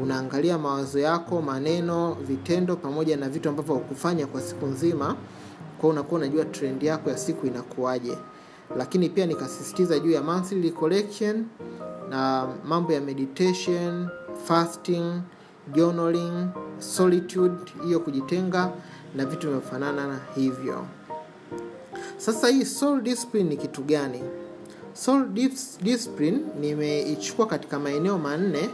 unaangalia 0.02 0.58
mawazo 0.58 1.00
yako 1.00 1.42
maneno 1.42 2.18
vitendo 2.28 2.76
pamoja 2.76 3.18
na 3.18 3.30
vitu 3.30 3.50
ambavyo 3.50 3.76
hukufanya 3.76 4.28
kwa 4.28 4.42
siku 4.42 4.66
nzima 4.66 5.16
kwa 5.82 5.90
unakuwa 5.90 6.22
unajua 6.22 6.46
trend 6.46 6.84
yako 6.84 7.10
ya 7.10 7.18
siku 7.18 7.48
inakuwaje. 7.48 8.18
Lakini 8.78 9.10
pia 9.10 9.26
nikasisitiza 9.26 10.00
juu 10.00 10.12
ya 10.12 10.22
monthly 10.22 10.72
collection 10.72 11.46
na 12.10 12.48
mambo 12.66 12.94
ya 12.94 13.02
meditation 13.02 14.08
fasting 14.44 15.22
journaling 15.74 16.48
solitude 16.80 17.56
hiyo 17.86 18.00
kujitenga 18.00 18.72
na 19.16 19.26
vitu 19.26 19.48
vinavyofanana 19.48 20.08
na 20.08 20.20
hivyo. 20.36 20.86
Sasa 22.18 22.48
hii 22.48 22.66
soul 22.66 23.02
discipline 23.02 23.50
ni 23.50 23.58
kitu 23.58 23.82
gani? 23.84 24.22
Soul 24.94 25.28
discipline 25.82 26.40
nimeichukua 26.60 27.46
katika 27.48 27.80
maeneo 27.80 28.18
manne 28.18 28.70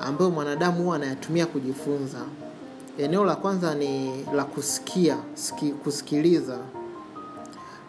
ambayo 0.00 0.30
mwanadamu 0.30 0.82
huwa 0.82 0.96
anayatumia 0.96 1.46
kujifunza. 1.46 2.18
Eneo 2.98 3.24
la 3.24 3.36
kwanza 3.36 3.74
ni 3.74 4.24
la 4.34 4.44
kusikia 4.44 5.16
siki, 5.34 5.70
kusikiliza. 5.70 6.58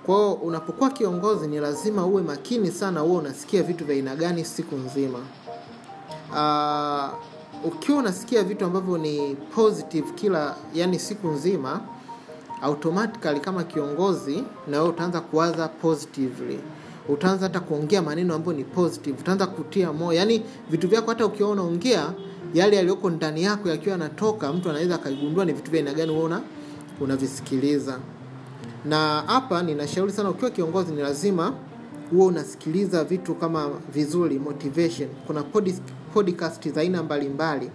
Kwao 0.06 0.34
unapokuwa 0.34 0.90
kiongozi 0.90 1.48
ni 1.48 1.60
lazima 1.60 2.06
uwe 2.06 2.22
makini 2.22 2.72
sana 2.72 3.04
uwe 3.04 3.18
unasikia 3.18 3.64
vitu 3.64 3.86
vya 3.86 3.96
aina 3.96 4.16
gani 4.16 4.46
siku 4.46 4.76
nzima. 4.76 5.20
Uh, 6.32 7.14
ukiwa 7.68 7.98
unasikia 7.98 8.44
vitu 8.44 8.66
ambavyo 8.66 8.98
ni 8.98 9.36
positive 9.36 10.12
kila 10.16 10.56
yani 10.74 11.00
siku 11.00 11.28
nzima 11.28 11.82
automatically 12.62 13.40
kama 13.40 13.64
kiongozi 13.64 14.44
na 14.68 14.78
wewe 14.78 14.90
utaanza 14.90 15.22
kuwaza 15.22 15.68
positively 15.68 16.60
utaanza 17.10 17.46
hata 17.46 17.60
kuongea 17.60 18.02
maneno 18.02 18.36
ambayo 18.36 18.58
ni 18.58 18.64
positive. 18.64 19.18
Utaanza 19.20 19.48
kutia 19.48 19.94
moyo. 19.94 20.20
Yani 20.20 20.44
vitu 20.70 20.88
vyako 20.88 21.10
hata 21.10 21.26
ukiwa 21.26 21.50
unaongea 21.50 22.14
yale 22.54 22.76
yaliyoko 22.76 23.10
ndani 23.10 23.44
yako 23.44 23.70
yakiwa 23.70 23.92
yanatoka 23.92 24.54
mtu 24.54 24.70
anaweza 24.70 24.96
akagundua 24.96 25.46
ni 25.46 25.54
vitu 25.54 25.72
vya 25.72 25.80
aina 25.80 25.94
gani 25.94 26.12
wewe 26.12 26.40
unavisikiliza. 27.02 28.00
Na 28.86 29.24
hapa 29.28 29.64
ninashauri 29.64 30.12
sana 30.12 30.30
ukiwa 30.30 30.52
kiongozi 30.52 30.94
ni 30.94 31.02
lazima 31.02 31.54
huwe 32.12 32.26
unasikiliza 32.26 33.04
vitu 33.04 33.36
kama 33.36 33.70
vizuri 33.94 34.40
motivation. 34.40 35.10
Kuna 35.28 35.44
podcast 36.14 36.70
za 36.70 36.82
aina 36.82 37.04
mbalimbali. 37.04 37.70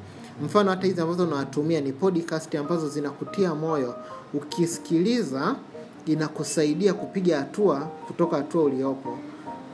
Mfano 0.45 0.71
hata 0.71 0.87
hizi 0.87 1.01
ambazo 1.01 1.25
unawatumia 1.25 1.81
ni 1.81 1.93
podcast 1.93 2.55
ambazo 2.55 2.89
zinakutia 2.89 3.55
moyo. 3.55 3.95
Ukisikiliza 4.35 5.57
inakusaidia 6.06 6.94
kupiga 6.94 7.38
hatua 7.38 7.80
kutoka 7.80 8.37
hatua 8.37 8.62
uliopo. 8.64 9.18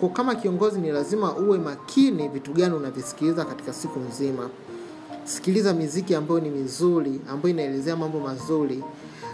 Kwa 0.00 0.08
kama 0.08 0.34
kiongozi 0.34 0.80
ni 0.80 0.90
lazima 0.92 1.36
uwe 1.36 1.58
makini 1.58 2.28
vitu 2.28 2.52
gani 2.52 2.74
unavisikiliza 2.74 3.44
katika 3.44 3.72
siku 3.72 3.98
nzima. 4.00 4.50
Sikiliza 5.24 5.74
miziki 5.74 6.14
ambayo 6.14 6.40
ni 6.40 6.50
mizuri 6.50 7.20
ambayo 7.30 7.54
inaelezea 7.54 7.96
mambo 7.96 8.20
mazuri. 8.20 8.84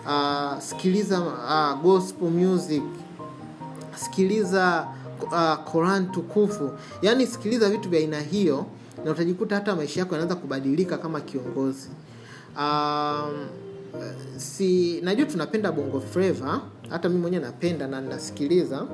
Uh, 0.07 0.59
sikiliza 0.61 1.21
uh, 1.21 1.83
gospel 1.83 2.31
music. 2.31 2.83
Sikiliza 3.97 4.89
uh, 5.73 6.11
tukufu. 6.13 6.71
Yaani 7.03 7.27
sikiliza 7.27 7.71
vitu 7.71 7.89
vya 7.89 8.01
aina 8.01 8.21
hiyo 8.21 8.67
na 9.05 9.11
utajikuta 9.11 9.55
hata 9.55 9.77
maisha 9.77 10.01
yako 10.01 10.15
yanaanza 10.15 10.35
kubadilika 10.35 10.99
kama 10.99 11.21
kiongozi. 11.21 11.89
Um, 12.59 13.47
si 14.37 15.01
najua 15.01 15.27
tunapenda 15.27 15.73
bongo 15.73 16.01
flava 16.01 16.61
hata 16.91 17.09
mi 17.09 17.19
mwenyewe 17.19 17.43
napenda 17.43 17.87
na 17.87 18.01
ninasikiliza 18.01 18.87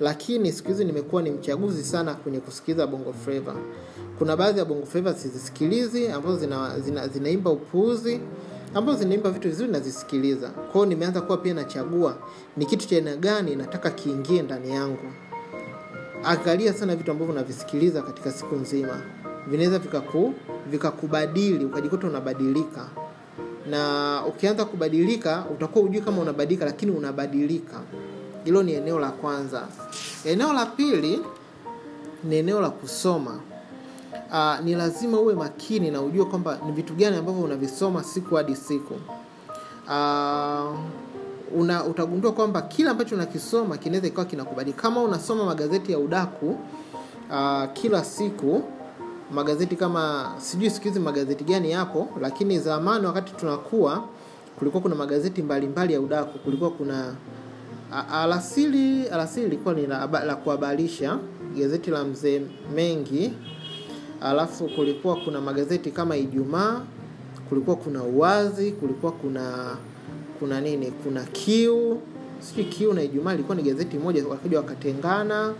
lakini 0.00 0.52
siku 0.52 0.68
hizi 0.68 0.84
nimekuwa 0.84 1.22
ni 1.22 1.30
mchaguzi 1.30 1.84
sana 1.84 2.14
kwenye 2.14 2.40
kusikiliza 2.40 2.86
bongo 2.86 3.12
flava. 3.12 3.54
Kuna 4.18 4.36
baadhi 4.36 4.58
ya 4.58 4.64
bongo 4.64 4.86
flava 4.86 5.14
sizisikilizi 5.14 6.08
ambazo 6.08 6.36
zina, 6.36 6.80
zina, 6.80 7.08
zinaimba 7.08 7.50
upuuzi 7.50 8.20
ambazo 8.74 8.98
zinaimba 8.98 9.30
vitu 9.30 9.48
vizuri 9.48 9.72
nazisikiliza 9.72 10.48
kwao 10.48 10.86
nimeanza 10.86 11.20
kuwa 11.20 11.38
pia 11.38 11.54
nachagua 11.54 12.16
ni 12.56 12.66
kitu 12.66 12.88
cha 12.88 12.96
aina 12.96 13.16
gani 13.16 13.56
nataka 13.56 13.90
kiingie 13.90 14.42
ndani 14.42 14.70
yangu. 14.70 15.12
Angalia 16.24 16.72
sana 16.72 16.96
vitu 16.96 17.10
ambavyo 17.10 17.34
unavisikiliza 17.34 18.02
katika 18.02 18.32
siku 18.32 18.54
nzima. 18.54 19.00
Vinaweza 19.50 19.78
vikaku 19.78 20.34
vikakubadili 20.70 21.64
ukajikuta 21.64 22.06
unabadilika 22.06 22.88
na 23.70 24.22
ukianza 24.28 24.64
kubadilika 24.64 25.44
utakuwa 25.54 25.84
ujui 25.84 26.00
kama 26.00 26.22
unabadilika 26.22 26.64
lakini 26.64 26.92
unabadilika. 26.92 27.80
Hilo 28.44 28.62
ni 28.62 28.72
eneo 28.74 28.98
la 29.00 29.10
kwanza. 29.10 29.68
Eneo 30.24 30.52
la 30.52 30.66
pili 30.66 31.20
ni 32.24 32.36
eneo 32.36 32.60
la 32.60 32.70
kusoma. 32.70 33.40
Uh, 34.30 34.64
ni 34.64 34.74
lazima 34.74 35.20
uwe 35.20 35.34
makini 35.34 35.90
na 35.90 36.02
ujue 36.02 36.24
kwamba 36.24 36.58
ni 36.66 36.72
vitu 36.72 36.94
gani 36.94 37.16
ambavyo 37.16 37.42
unavisoma 37.42 38.02
siku 38.04 38.34
hadi 38.34 38.56
siku. 38.56 38.94
Uh, 39.86 40.76
una, 41.54 41.84
utagundua 41.84 42.32
kwamba 42.32 42.62
kila 42.62 42.90
ambacho 42.90 43.14
unakisoma 43.14 43.76
kinaweza 43.76 44.06
ikawa 44.08 44.24
kinakubadilika 44.26 44.82
kama 44.82 45.02
unasoma 45.02 45.44
magazeti 45.44 45.92
ya 45.92 45.98
udaku 45.98 46.58
uh, 47.30 47.64
kila 47.72 48.04
siku 48.04 48.62
magazeti 49.34 49.76
kama 49.76 50.32
sijui 50.38 50.70
siku 50.70 50.84
hizi 50.88 51.00
magazeti 51.00 51.44
gani 51.44 51.70
yapo 51.70 52.08
lakini 52.20 52.58
zamani 52.58 53.06
wakati 53.06 53.32
tunakuwa 53.32 54.04
kulikuwa 54.58 54.82
kuna 54.82 54.94
magazeti 54.94 55.42
mbalimbali 55.42 55.72
mbali 55.72 55.92
ya 55.92 56.00
udaku. 56.00 56.38
Kulikuwa 56.38 56.70
kuna 56.70 57.14
a- 57.92 58.08
alasili 58.22 59.08
alasili 59.08 59.46
ilikuwa 59.46 59.74
ni 59.74 59.86
la, 59.86 60.06
la 60.26 60.36
kuhabarisha 60.36 61.18
gazeti 61.58 61.90
la 61.90 62.04
mzee 62.04 62.42
mengi. 62.74 63.32
Alafu 64.20 64.68
kulikuwa 64.68 65.16
kuna 65.16 65.40
magazeti 65.40 65.90
kama 65.90 66.16
ijumaa 66.16 66.80
kulikuwa 67.48 67.76
kuna 67.76 68.02
uwazi 68.02 68.72
kulikuwa 68.72 69.12
kuna 69.12 69.76
kuna 70.38 70.60
nini 70.60 70.90
kuna 70.90 71.22
kiu. 71.24 72.00
Sijui 72.40 72.64
kiu 72.64 72.92
na 72.92 73.02
ijumaa 73.02 73.34
ilikuwa 73.34 73.56
ni 73.56 73.62
gazeti 73.62 73.98
moja 73.98 74.26
wakaja 74.28 74.56
wakatengana 74.58 75.54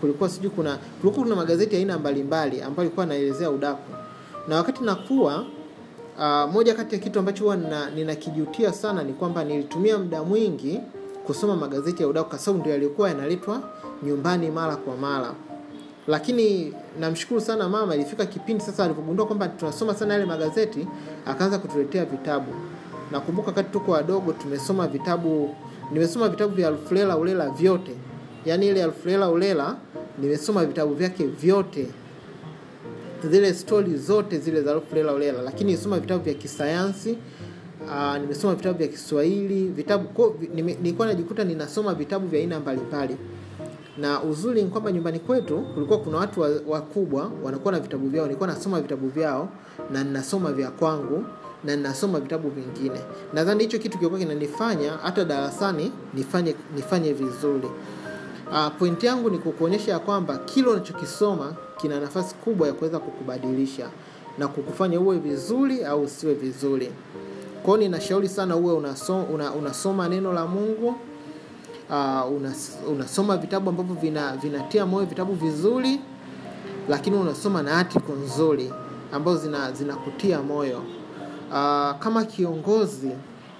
kulikuwa 0.00 0.28
sijui 0.28 0.50
kuna 0.50 0.78
kulikuwa 1.00 1.24
kuna 1.24 1.36
magazeti 1.36 1.76
aina 1.76 1.98
mbalimbali 1.98 2.62
ambayo 2.62 2.86
ilikuwa 2.86 3.06
naelezea 3.06 3.50
udaku. 3.50 3.92
Na 4.48 4.56
wakati 4.56 4.84
nakuwa 4.84 5.44
uh, 6.18 6.52
moja 6.52 6.74
kati 6.74 6.94
ya 6.94 7.00
kitu 7.00 7.18
ambacho 7.18 7.44
huwa 7.44 7.56
ninakijutia 7.94 8.72
sana 8.72 9.02
ni 9.02 9.12
kwamba 9.12 9.44
nilitumia 9.44 9.98
muda 9.98 10.22
mwingi 10.22 10.80
kusoma 11.26 11.56
magazeti 11.56 12.02
ya 12.02 12.08
udaku 12.08 12.28
kwa 12.30 12.38
sababu 12.38 12.60
ndio 12.60 12.72
yalikuwa 12.72 13.08
yanaletwa 13.08 13.62
nyumbani 14.02 14.50
mara 14.50 14.76
kwa 14.76 14.96
mara. 14.96 15.34
Lakini 16.06 16.74
namshukuru 17.00 17.40
sana 17.40 17.68
mama 17.68 17.94
ilifika 17.94 18.26
kipindi 18.26 18.64
sasa 18.64 18.84
alipogundua 18.84 19.26
kwamba 19.26 19.48
tunasoma 19.48 19.94
sana 19.94 20.14
yale 20.14 20.26
magazeti 20.26 20.86
akaanza 21.26 21.58
kutuletea 21.58 22.04
vitabu. 22.04 22.52
Nakumbuka 23.12 23.48
wakati 23.48 23.70
tuko 23.72 23.92
wadogo 23.92 24.32
tumesoma 24.32 24.86
vitabu 24.86 25.54
nimesoma 25.92 26.28
vitabu 26.28 26.54
vya 26.54 26.68
alfrela 26.68 27.16
ulela 27.16 27.50
vyote 27.50 27.92
yaani 28.46 28.68
ile 28.68 28.84
Alfulela 28.84 29.30
ulela 29.30 29.76
nimesoma 30.18 30.64
vitabu 30.64 30.94
vyake 30.94 31.26
vyote. 31.26 31.86
Zile 33.30 33.54
stori 33.54 33.96
zote 33.96 34.38
zile 34.38 34.62
za 34.62 34.72
Alfulela 34.72 35.12
ulela. 35.14 35.42
Lakini 35.42 35.70
nimesoma 35.70 35.98
vitabu 36.00 36.24
vya 36.24 36.34
kisayansi 36.34 37.18
uh, 37.86 38.16
nimesoma 38.20 38.54
vitabu 38.54 38.78
vya 38.78 38.88
kiswahili 38.88 39.68
vitabu 39.68 40.08
ko, 40.08 40.36
nime, 40.54 40.76
nilikuwa 40.82 41.06
najikuta 41.08 41.44
ninasoma 41.44 41.94
vitabu 41.94 42.26
vya 42.26 42.40
aina 42.40 42.60
mbalimbali. 42.60 43.16
Na 43.98 44.22
uzuri 44.22 44.62
ni 44.62 44.68
kwamba 44.68 44.92
nyumbani 44.92 45.18
kwetu 45.18 45.58
kulikuwa 45.74 45.98
kuna 45.98 46.16
watu 46.18 46.40
wa- 46.40 47.30
wanakuwa 47.44 47.72
na 47.72 47.80
vitabu 47.80 48.08
vyao. 48.08 48.24
Nilikuwa 48.26 48.48
nasoma 48.48 48.80
vitabu 48.80 49.08
vyao 49.08 49.48
na 49.92 50.04
ninasoma 50.04 50.52
vya 50.52 50.70
kwangu 50.70 51.24
na 51.64 51.76
ninasoma 51.76 52.20
vitabu 52.20 52.48
vingine. 52.50 53.00
Nadhani 53.34 53.62
hicho 53.64 53.78
kitu 53.78 53.98
kilikuwa 53.98 54.20
kinanifanya 54.20 54.92
hata 54.92 55.24
darasani 55.24 55.92
nifanye 56.14 56.54
nifanye 56.76 57.12
vizuri 57.12 57.68
uh, 58.52 58.68
pointi 58.78 59.06
yangu 59.06 59.30
ni 59.30 59.38
kukuonyesha 59.38 59.92
ya 59.92 59.98
kwamba 59.98 60.38
kile 60.38 60.68
unachokisoma 60.68 61.52
kina 61.76 62.00
nafasi 62.00 62.34
kubwa 62.34 62.66
ya 62.66 62.72
kuweza 62.72 62.98
kukubadilisha 62.98 63.88
na 64.38 64.48
kukufanya 64.48 65.00
uwe 65.00 65.18
vizuri 65.18 65.84
au 65.84 66.02
usiwe 66.02 66.34
vizuri. 66.34 66.92
Kwao 67.62 67.76
ninashauri 67.76 68.28
sana 68.28 68.56
uwe 68.56 68.74
unasoma, 68.74 69.22
una, 69.24 69.52
unasoma 69.52 70.08
neno 70.08 70.32
la 70.32 70.46
mungu 70.46 70.94
uh, 71.90 72.32
unas, 72.36 72.78
unasoma 72.90 73.36
vitabu 73.36 73.70
ambavyo 73.70 73.94
vina, 73.94 74.36
vinatia 74.36 74.86
moyo 74.86 75.06
vitabu 75.06 75.32
vizuri 75.34 76.00
lakini 76.88 77.16
unasoma 77.16 77.62
na 77.62 77.76
article 77.78 78.12
nzuri 78.24 78.72
ambazo 79.12 79.38
zina 79.38 79.72
zinakutia 79.72 80.42
moyo. 80.42 80.78
Uh, 81.48 81.98
kama 81.98 82.24
kiongozi 82.24 83.10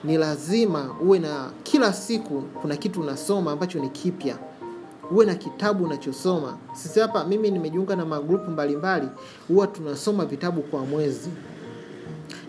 ni 0.04 0.16
lazima 0.18 0.94
uwe 1.02 1.18
na 1.18 1.50
kila 1.62 1.92
siku 1.92 2.42
kuna 2.62 2.76
kitu 2.76 3.00
unasoma 3.00 3.52
ambacho 3.52 3.78
ni 3.78 3.88
kipya 3.88 4.36
uwe 5.10 5.26
na 5.26 5.34
kitabu 5.34 5.84
unachosoma. 5.84 6.56
Sisi 6.72 7.00
hapa 7.00 7.24
mimi 7.24 7.50
nimejiunga 7.50 7.96
na 7.96 8.04
magrupu 8.06 8.50
mbalimbali 8.50 9.08
huwa 9.48 9.66
tunasoma 9.66 10.24
vitabu 10.26 10.62
kwa 10.62 10.86
mwezi. 10.86 11.30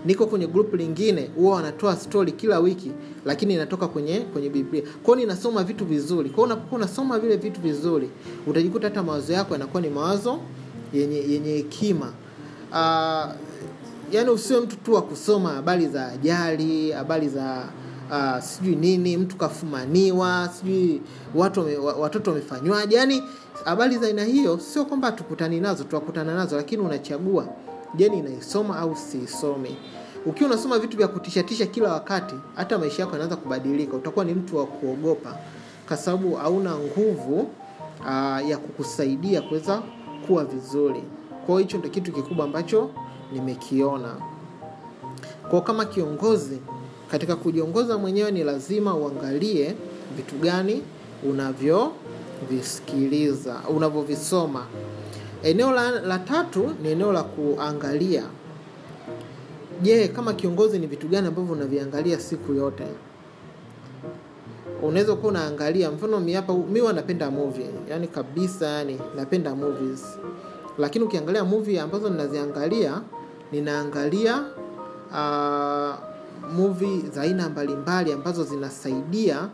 Niko 0.06 0.26
kwenye 0.26 0.48
grupu 0.48 0.76
lingine 0.76 1.30
huwa 1.36 1.56
wanatoa 1.56 1.96
stori 1.96 2.32
kila 2.32 2.60
wiki 2.60 2.92
lakini 3.26 3.54
inatoka 3.54 3.88
kwenye 3.88 4.20
kwenye 4.20 4.50
biblia. 4.50 4.84
Kwao 5.04 5.16
ninasoma 5.18 5.64
vitu 5.64 5.86
vizuri. 5.86 6.30
Kwao 6.30 6.46
unapokuwa 6.46 6.78
unasoma 6.82 7.20
vile 7.20 7.36
vitu 7.38 7.62
vizuri 7.62 8.10
utajikuta 8.48 8.88
hata 8.88 9.04
mawazo 9.04 9.34
yako 9.34 9.54
yanakuwa 9.54 9.82
ni 9.82 9.90
mawazo 9.90 10.40
yenye 10.94 11.18
yenye 11.18 11.52
hekima. 11.52 12.14
Uh, 12.72 13.32
yani 14.12 14.30
usiwe 14.30 14.60
mtu 14.62 14.76
tu 14.76 14.94
wa 14.94 15.02
kusoma 15.02 15.50
habari 15.50 15.88
za 15.88 16.08
ajali 16.08 16.92
habari 16.92 17.30
za 17.30 17.64
uh, 18.12 18.40
sijui 18.44 18.76
nini 18.76 19.18
mtu 19.18 19.36
kafumaniwa 19.38 20.50
sijui 20.60 21.02
watu 21.36 21.66
watoto 22.02 22.32
wamefanywaje. 22.32 22.96
Yani 22.96 23.24
habari 23.66 23.98
za 23.98 24.08
aina 24.08 24.24
hiyo 24.24 24.60
sio 24.60 24.86
kwamba 24.86 25.08
hatukutani 25.08 25.60
nazo 25.60 25.84
tuwakutana 25.84 26.36
nazo 26.36 26.56
lakini 26.58 26.82
unachagua. 26.82 27.48
Je 27.96 28.10
ninaisoma 28.10 28.78
au 28.80 28.96
siisome 28.96 29.76
ukiwa 30.26 30.50
unasoma 30.50 30.80
vitu 30.80 30.98
vya 30.98 31.08
kutishatisha 31.08 31.66
kila 31.66 31.94
wakati 31.94 32.36
hata 32.56 32.78
maisha 32.78 33.02
yako 33.02 33.14
yanaanza 33.14 33.36
kubadilika. 33.36 33.98
Utakuwa 33.98 34.26
ni 34.26 34.34
mtu 34.34 34.58
wa 34.58 34.66
kuogopa 34.66 35.36
kwa 35.88 35.98
sababu 35.98 36.36
hauna 36.36 36.76
nguvu 36.76 37.40
uh, 38.02 38.50
ya 38.50 38.58
kukusaidia 38.58 39.42
kuweza 39.42 39.82
kuwa 40.28 40.46
vizuri. 40.46 41.04
Kwa 41.46 41.60
hicho 41.60 41.78
ndio 41.78 41.90
kitu 41.92 42.12
kikubwa 42.12 42.46
ambacho 42.46 42.90
nimekiona. 43.34 44.16
Kwa 45.50 45.62
kama 45.62 45.86
kiongozi 45.86 46.60
katika 47.12 47.36
kujiongoza 47.36 47.98
mwenyewe 47.98 48.32
ni 48.32 48.44
lazima 48.44 48.96
uangalie 48.96 49.76
vitu 50.18 50.36
gani 50.36 50.82
unavyovisikiliza 51.30 53.56
unavyovisoma. 53.70 54.66
Eneo 55.44 55.72
la, 55.72 55.92
la 55.92 56.20
tatu 56.20 56.72
ni 56.84 56.92
eneo 56.92 57.12
la 57.12 57.24
kuangalia. 57.24 58.24
Je 59.82 60.08
kama 60.08 60.34
kiongozi 60.34 60.80
ni 60.80 60.88
vitu 60.88 61.08
gani 61.08 61.28
ambavyo 61.28 61.54
unaviangalia 61.54 62.20
siku 62.20 62.54
yote? 62.54 62.84
Unaweza 64.82 65.16
kuwa 65.16 65.32
unaangalia 65.32 65.92
mfano 65.92 66.20
mi 66.20 66.38
mi 66.72 66.80
huwa 66.80 66.94
napenda 66.94 67.32
movie 67.32 67.70
yani 67.90 68.08
kabisa 68.08 68.68
yani 68.68 69.00
napenda 69.16 69.56
movies. 69.56 70.06
Lakini 70.78 71.06
ukiangalia 71.06 71.44
movie 71.46 71.80
ambazo 71.82 72.10
ninaziangalia 72.10 73.02
ninaangalia 73.52 74.44
uh, 75.12 76.09
movie 76.56 77.02
za 77.16 77.22
aina 77.22 77.50
mbalimbali 77.50 78.14
ambazo 78.14 78.44
zinasaidia 78.44 79.50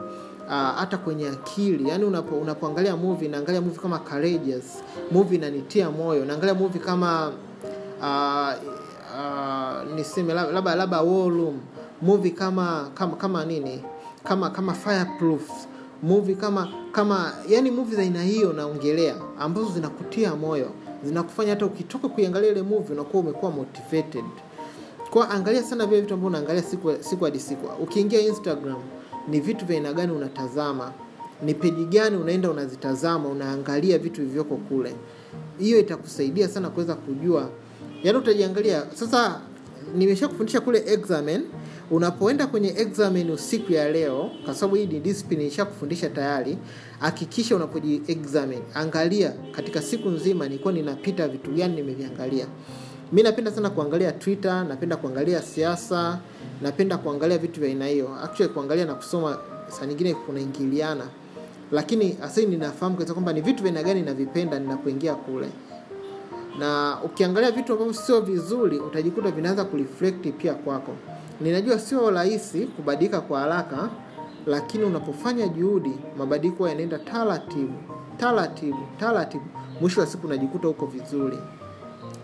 uh, 0.48 0.52
hata 0.54 0.98
kwenye 0.98 1.28
akili. 1.30 1.90
Yani 1.90 2.06
unapo, 2.06 2.36
unapoangalia 2.36 2.96
movie 2.98 3.28
naangalia 3.30 3.62
movie 3.62 3.80
kama 3.82 4.00
courageous 4.00 4.84
movie 5.12 5.38
inanitia 5.38 5.92
moyo. 5.92 6.26
Naangalia 6.26 6.54
movie 6.54 6.82
kama 6.82 7.32
uh, 8.02 8.54
uh, 9.16 9.96
niseme 9.96 10.34
labda 10.34 10.76
labda 10.76 11.02
war 11.02 11.52
movie 12.02 12.32
kama 12.32 12.90
kama 12.94 13.16
kama 13.16 13.46
nini? 13.46 13.84
Kama 14.24 14.50
kama 14.50 14.74
fireproof 14.74 15.50
movie 16.04 16.36
kama 16.36 16.68
kama 16.92 17.34
yani 17.50 17.72
movie 17.72 17.96
za 17.96 18.02
aina 18.02 18.22
hiyo 18.24 18.54
naongelea 18.54 19.16
ambazo 19.40 19.70
zinakutia 19.70 20.36
moyo. 20.36 20.70
Zinakufanya 21.04 21.50
hata 21.50 21.66
ukitoka 21.66 22.10
kuiangalia 22.10 22.52
ile 22.52 22.62
movie 22.62 22.94
unakuwa 22.96 23.24
umekuwa 23.24 23.52
motivated 23.52 24.24
kwa 25.16 25.30
angalia 25.30 25.64
sana 25.64 25.86
vile 25.86 26.02
vitu 26.02 26.14
ambavyo 26.14 26.28
unaangalia 26.40 26.64
siku 26.64 26.94
siku 27.00 27.24
hadi 27.26 27.40
siku. 27.40 27.84
Ukiingia 27.84 28.20
instagram 28.22 28.82
ni 29.28 29.40
vitu 29.40 29.66
vya 29.66 29.76
aina 29.78 29.94
gani 29.94 30.12
unatazama? 30.12 30.92
Ni 31.44 31.54
peji 31.54 31.86
gani 31.86 32.18
unaenda 32.18 32.52
unazitazama 32.52 33.30
unaangalia 33.30 33.98
vitu 33.98 34.22
vilivyoko 34.22 34.56
kule. 34.56 34.96
Hiyo 35.60 35.80
itakusaidia 35.80 36.48
sana 36.48 36.70
kuweza 36.70 36.96
kujua. 36.96 37.50
Yaani 38.04 38.18
utajiangalia. 38.18 38.84
Sasa 38.94 39.42
nimesha 39.98 40.28
kufundisha 40.28 40.62
kule 40.62 40.84
examen. 40.88 41.42
Unapoenda 41.92 42.48
kwenye 42.48 42.70
examen 42.78 43.32
usiku 43.32 43.74
ya 43.74 43.92
leo 43.92 44.30
kwa 44.46 44.54
sababu 44.56 44.76
hii 44.76 44.86
ni 44.86 45.00
discipline 45.00 45.44
nishakufundisha 45.44 46.10
tayari 46.10 46.58
hakikisha 47.00 47.56
unapoji 47.56 48.02
angalia 48.74 49.34
katika 49.52 49.82
siku 49.82 50.10
nzima 50.10 50.46
nilikuwa 50.48 50.74
ninapita 50.74 51.28
vitu 51.28 51.52
gani 51.52 51.76
nimeviangalia 51.76 52.48
mi 53.12 53.24
napenda 53.24 53.52
sana 53.52 53.70
kuangalia 53.70 54.12
twitter 54.12 54.66
napenda 54.68 54.96
kuangalia 54.96 55.42
siasa 55.42 56.20
napenda 56.62 56.98
kuangalia 56.98 57.38
vitu 57.38 57.60
vya 57.60 57.70
aina 57.70 57.86
hiyo. 57.88 58.10
Actually 58.24 58.54
kuangalia 58.54 58.86
na 58.86 58.94
kusoma 58.94 59.38
saa 59.68 59.86
nyingine 59.86 60.14
kunaingiliana. 60.14 61.04
Lakini 61.72 62.18
asai 62.24 62.46
ninafahamu 62.46 62.96
kabisa 62.96 63.14
kwamba 63.14 63.34
ni 63.34 63.42
vitu 63.42 63.64
vya 63.64 63.72
aina 63.72 63.84
gani 63.84 64.02
navipenda 64.02 64.60
ninapoingia 64.60 65.16
kule. 65.16 65.48
Na 66.60 66.98
ukiangalia 67.04 67.52
vitu 67.52 67.74
ambavyo 67.74 67.94
sio 67.94 68.22
vizuri 68.22 68.80
utajikuta 68.80 69.32
vinaanza 69.32 69.64
kureflect 69.66 70.28
pia 70.38 70.54
kwako. 70.54 70.92
Ninajua 71.42 71.80
sio 71.80 72.10
rahisi 72.12 72.66
kubadilika 72.66 73.22
kwa 73.22 73.40
haraka 73.40 73.90
lakini 74.46 74.84
unapofanya 74.84 75.48
juhudi 75.48 75.92
mabadiliko 76.18 76.70
yanaenda 76.70 77.00
taratibu 77.00 77.74
taratibu 78.18 78.78
taratibu. 79.00 79.44
Mwisho 79.82 80.02
wa 80.02 80.08
siku 80.08 80.28
unajikuta 80.28 80.68
huko 80.68 80.86
vizuri 80.86 81.38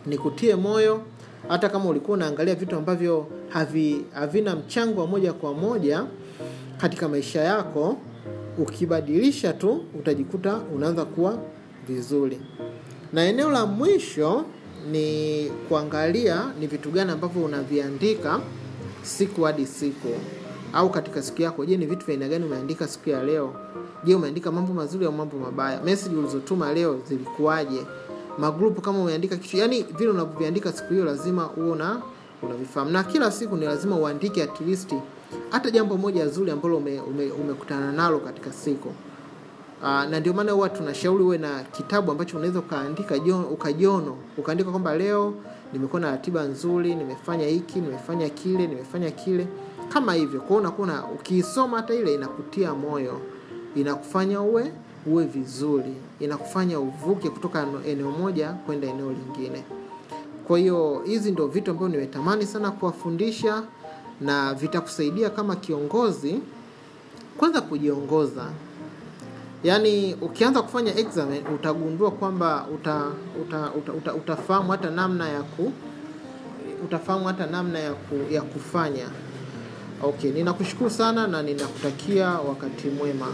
nikutie 0.06 0.56
moyo. 0.56 1.02
Hata 1.48 1.70
kama 1.70 1.86
ulikuwa 1.86 2.18
unaangalia 2.18 2.56
vitu 2.56 2.76
ambavyo 2.76 3.28
havi, 3.50 4.06
havina 4.14 4.56
mchango 4.56 5.02
wa 5.02 5.08
moja 5.08 5.34
kwa 5.34 5.54
moja 5.54 6.06
katika 6.78 7.08
maisha 7.10 7.42
yako 7.42 7.98
ukibadilisha 8.58 9.54
tu 9.54 9.84
utajikuta 10.00 10.60
unaanza 10.76 11.06
kuwa 11.06 11.38
vizuri. 11.88 12.40
Na 13.14 13.24
eneo 13.26 13.52
la 13.52 13.66
mwisho 13.66 14.46
ni 14.92 15.46
kuangalia 15.70 16.46
ni 16.60 16.68
vitu 16.68 16.92
gani 16.92 17.12
ambavyo 17.12 17.46
unaviandika 17.46 18.40
siku 19.02 19.42
hadi 19.44 19.66
siku. 19.68 20.08
Au 20.74 20.90
katika 20.90 21.22
siku 21.22 21.42
yako 21.42 21.66
je 21.66 21.78
ni 21.78 21.86
vitu 21.86 22.06
vya 22.06 22.14
aina 22.16 22.28
gani 22.28 22.46
umeandika 22.46 22.88
siku 22.88 23.10
ya 23.10 23.24
leo? 23.24 23.54
Je 24.04 24.16
umeandika 24.16 24.52
mambo 24.52 24.74
mazuri 24.74 25.06
au 25.06 25.12
mambo 25.12 25.38
mabaya? 25.38 25.82
Message 25.84 26.16
ulizotuma 26.16 26.74
leo 26.74 27.00
zilikuwaje 27.10 27.82
magrupu 28.38 28.82
kama 28.82 29.00
umeandika 29.00 29.36
kitu. 29.38 29.58
Yani 29.58 29.84
vile 29.84 30.10
unavyoviandika 30.10 30.72
siku 30.72 30.94
hiyo 30.94 31.06
lazima 31.06 31.50
uwe 31.58 31.72
una 31.72 32.02
unavifahamu. 32.42 32.92
Na 32.92 33.04
kila 33.04 33.32
siku 33.32 33.58
ni 33.58 33.66
lazima 33.66 33.96
uandike 33.96 34.44
at 34.44 34.62
least 34.62 34.96
hata 35.50 35.72
jambo 35.72 35.98
moja 35.98 36.28
zuri 36.28 36.52
ambalo 36.52 36.78
umekutana 36.78 37.06
ume, 37.06 37.32
ume 37.32 37.98
nalo 37.98 38.20
katika 38.20 38.52
siku. 38.52 38.88
Uh, 39.82 39.88
na 39.88 40.20
ndio 40.20 40.34
maana 40.34 40.52
huwa 40.52 40.70
tunashauri 40.70 41.24
uwe 41.24 41.38
na 41.38 41.64
kitabu 41.64 42.12
ambacho 42.12 42.38
unaweza 42.38 42.60
ukaandika 42.60 43.16
ukajono. 43.52 44.18
Ukaandika 44.38 44.70
kwamba 44.72 44.96
leo 44.96 45.34
nimekuwa 45.74 46.02
na 46.02 46.12
ratiba 46.12 46.44
nzuri 46.44 46.96
nimefanya 46.96 47.46
hiki 47.48 47.80
nimefanya 47.80 48.30
kile 48.30 48.68
nimefanya 48.68 49.12
kile. 49.12 49.48
Kama 49.90 50.14
hivyo 50.14 50.42
kwao 50.42 50.60
unakuwa 50.60 51.04
ukiisoma 51.16 51.78
hata 51.78 51.94
ile 51.94 52.14
inakutia 52.14 52.74
moyo. 52.74 53.22
Inakufanya 53.76 54.42
uwe 54.42 54.72
uwe 55.06 55.26
vizuri 55.26 55.94
inakufanya 56.20 56.80
uvuke 56.80 57.30
kutoka 57.30 57.66
eneo 57.88 58.12
moja 58.12 58.50
kwenda 58.50 58.88
eneo 58.88 59.12
lingine. 59.12 59.64
Kwa 60.48 60.60
hiyo 60.60 61.02
hizi 61.06 61.32
ndio 61.32 61.48
vitu 61.48 61.72
ambavyo 61.72 61.96
nimetamani 61.98 62.46
sana 62.46 62.72
kuwafundisha 62.72 63.64
na 64.22 64.54
vitakusaidia 64.54 65.30
kama 65.30 65.56
kiongozi 65.56 66.40
kwanza 67.38 67.62
kujiongoza. 67.62 68.46
Yaani 69.64 70.14
ukianza 70.22 70.62
kufanya 70.62 70.98
examen 70.98 71.44
utagundua 71.56 72.12
kwamba 72.12 72.68
uta, 72.76 73.04
uta, 73.42 73.72
uta, 73.78 73.94
uta, 73.94 74.14
utafahamu 74.14 74.72
hata 74.72 74.90
namna 74.90 75.30
ya 75.30 75.42
ku 75.44 75.72
utafahamu 76.86 77.26
hata 77.28 77.46
namna 77.46 77.80
ya, 77.80 77.94
ku, 77.94 78.16
ya 78.34 78.42
kufanya. 78.42 79.06
Okay 80.04 80.32
ninakushukuru 80.32 80.90
sana 80.90 81.28
na 81.28 81.44
ninakutakia 81.44 82.28
wakati 82.30 82.90
mwema 82.90 83.28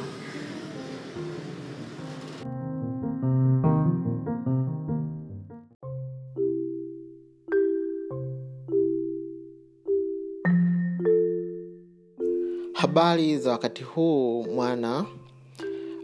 habari 12.98 13.38
za 13.38 13.52
wakati 13.52 13.84
huu 13.84 14.44
mwana. 14.44 15.06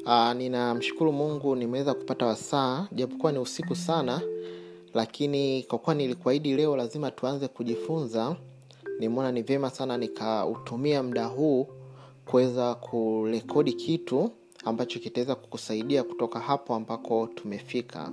Aa, 0.06 0.34
ninamshukuru 0.34 1.12
mungu 1.12 1.56
nimeweza 1.56 1.94
kupata 1.94 2.26
wasaa 2.26 2.88
japokuwa 2.92 3.32
ni 3.32 3.40
usiku 3.40 3.76
sana 3.76 4.22
lakini 4.94 5.64
kwa 5.64 5.80
kuwa 5.80 5.96
nilikuahidi 5.96 6.56
leo 6.56 6.78
lazima 6.78 7.12
tuanze 7.12 7.48
kujifunza 7.48 8.36
nimeona 9.00 9.32
ni 9.32 9.42
vyema 9.42 9.70
sana 9.70 9.98
nikautumia 9.98 11.04
muda 11.04 11.26
huu 11.26 11.68
kuweza 12.26 12.76
kurekodi 12.76 13.74
kitu 13.74 14.32
ambacho 14.66 15.00
kitaweza 15.00 15.36
kukusaidia 15.36 16.04
kutoka 16.04 16.40
hapo 16.40 16.76
ambako 16.76 17.30
tumefika. 17.36 18.12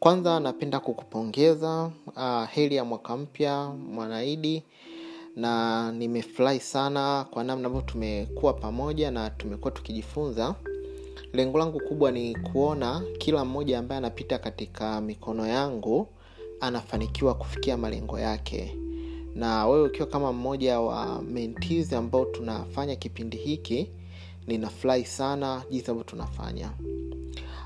Kwanza 0.00 0.40
napenda 0.40 0.80
kukupongeza 0.80 1.90
uh, 2.16 2.44
heri 2.48 2.76
ya 2.76 2.84
mwaka 2.84 3.16
mpya 3.16 3.66
mwanaidi 3.92 4.62
na 5.36 5.92
nimefurahi 5.92 6.60
sana 6.60 7.26
kwa 7.30 7.44
namna 7.44 7.66
ambavyo 7.66 7.90
tumekuwa 7.92 8.52
pamoja 8.52 9.10
na 9.10 9.30
tumekuwa 9.30 9.70
tukijifunza. 9.70 10.54
Lengo 11.32 11.58
langu 11.58 11.80
kubwa 11.80 12.12
ni 12.12 12.34
kuona 12.36 13.02
kila 13.18 13.44
mmoja 13.44 13.78
ambaye 13.78 13.98
anapita 13.98 14.38
katika 14.38 15.00
mikono 15.00 15.46
yangu 15.46 16.08
anafanikiwa 16.60 17.34
kufikia 17.34 17.76
malengo 17.76 18.18
yake. 18.18 18.76
Na 19.34 19.66
wewe 19.66 19.88
ukiwa 19.88 20.08
kama 20.08 20.32
mmoja 20.32 20.80
wa 20.80 21.22
mentees 21.22 21.92
ambao 21.92 22.24
tunafanya 22.24 22.96
kipindi 22.96 23.36
hiki 23.36 23.90
ninafurahi 24.46 25.04
sana 25.04 25.62
jinsi 25.70 25.90
ambavyo 25.90 26.10
tunafanya. 26.10 26.70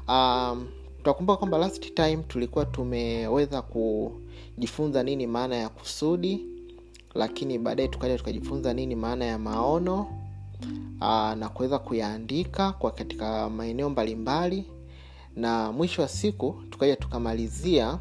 Um, 0.09 0.67
tutakumbuka 0.97 1.37
kwamba 1.37 1.59
last 1.59 1.95
time 1.95 2.17
tulikuwa 2.29 2.65
tumeweza 2.65 3.63
kujifunza 3.63 5.03
nini 5.03 5.27
maana 5.27 5.57
ya 5.57 5.69
kusudi 5.69 6.47
lakini 7.15 7.59
baadaye 7.59 7.89
tukaja 7.89 8.19
tukajifunza 8.19 8.73
nini 8.75 8.95
maana 8.95 9.25
ya 9.25 9.39
maono 9.39 10.07
aa, 11.01 11.35
na 11.35 11.49
kuweza 11.49 11.79
kuyaandika 11.79 12.73
kwa 12.73 12.91
katika 12.91 13.51
maeneo 13.51 13.91
mbalimbali. 13.91 14.65
Na 15.37 15.73
mwisho 15.73 16.03
wa 16.03 16.09
siku 16.09 16.63
tukaja 16.71 16.97
tukamalizia 16.97 17.99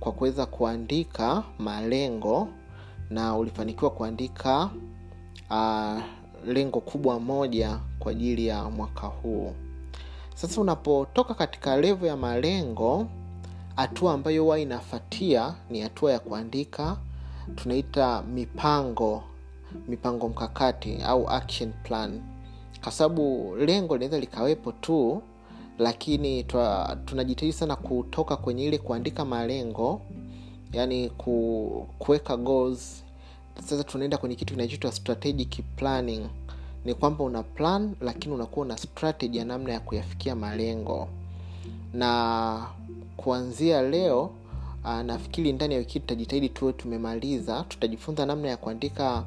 kwa 0.00 0.12
kuweza 0.12 0.46
kuandika 0.46 1.42
malengo 1.58 2.48
na 3.10 3.36
ulifanikiwa 3.36 3.90
kuandika 3.90 4.70
aa, 5.50 6.02
lengo 6.46 6.80
kubwa 6.80 7.20
moja 7.20 7.78
kwa 7.98 8.12
ajili 8.12 8.46
ya 8.46 8.64
mwaka 8.70 9.06
huu. 9.06 9.52
Sasa 10.34 10.60
unapotoka 10.60 11.34
katika 11.34 11.76
levo 11.76 12.06
ya 12.06 12.16
malengo 12.16 13.06
hatua 13.76 14.12
ambayo 14.12 14.42
huwa 14.42 14.58
inafatia 14.60 15.54
ni 15.70 15.80
hatua 15.80 16.12
ya 16.12 16.18
kuandika 16.18 16.96
tunaita 17.54 18.22
mipango 18.22 19.22
mipango 19.88 20.28
mkakati 20.28 20.96
au 21.02 21.30
action 21.30 21.72
plan. 21.82 22.20
Kwa 22.82 22.92
sababu 22.92 23.56
lengo 23.56 23.94
linaweza 23.96 24.18
likawepo 24.20 24.72
tu 24.72 25.22
lakini 25.78 26.44
tunajitahidi 27.04 27.52
sana 27.52 27.76
kutoka 27.76 28.36
kwenye 28.36 28.64
ile 28.64 28.78
kuandika 28.78 29.24
malengo 29.24 30.00
yani 30.72 31.10
ku, 31.10 31.86
kuweka 31.98 32.36
goals. 32.36 33.04
Sasa 33.64 33.84
tunaenda 33.84 34.18
kwenye 34.18 34.34
kitu 34.34 34.54
kinachoitwa 34.54 34.92
strategic 34.92 35.60
planning. 35.76 36.26
Ni 36.84 36.94
kwamba 36.94 37.24
una 37.24 37.42
plan 37.42 37.94
lakini 38.00 38.34
unakuwa 38.34 38.66
una 38.66 38.76
strategy 38.76 39.38
ya 39.38 39.44
namna 39.44 39.72
ya 39.72 39.80
kuyafikia 39.80 40.34
malengo. 40.36 41.08
Na 41.94 42.66
kuanzia 43.16 43.82
leo 43.82 44.30
uh, 44.86 45.00
nafikiri 45.00 45.52
ndani 45.52 45.74
ya 45.74 45.78
wiki 45.80 46.00
tutajitahidi 46.00 46.48
tuwe 46.48 46.72
tumemaliza. 46.72 47.64
Tutajifunza 47.68 48.26
namna 48.26 48.48
ya 48.48 48.56
kuandika 48.56 49.24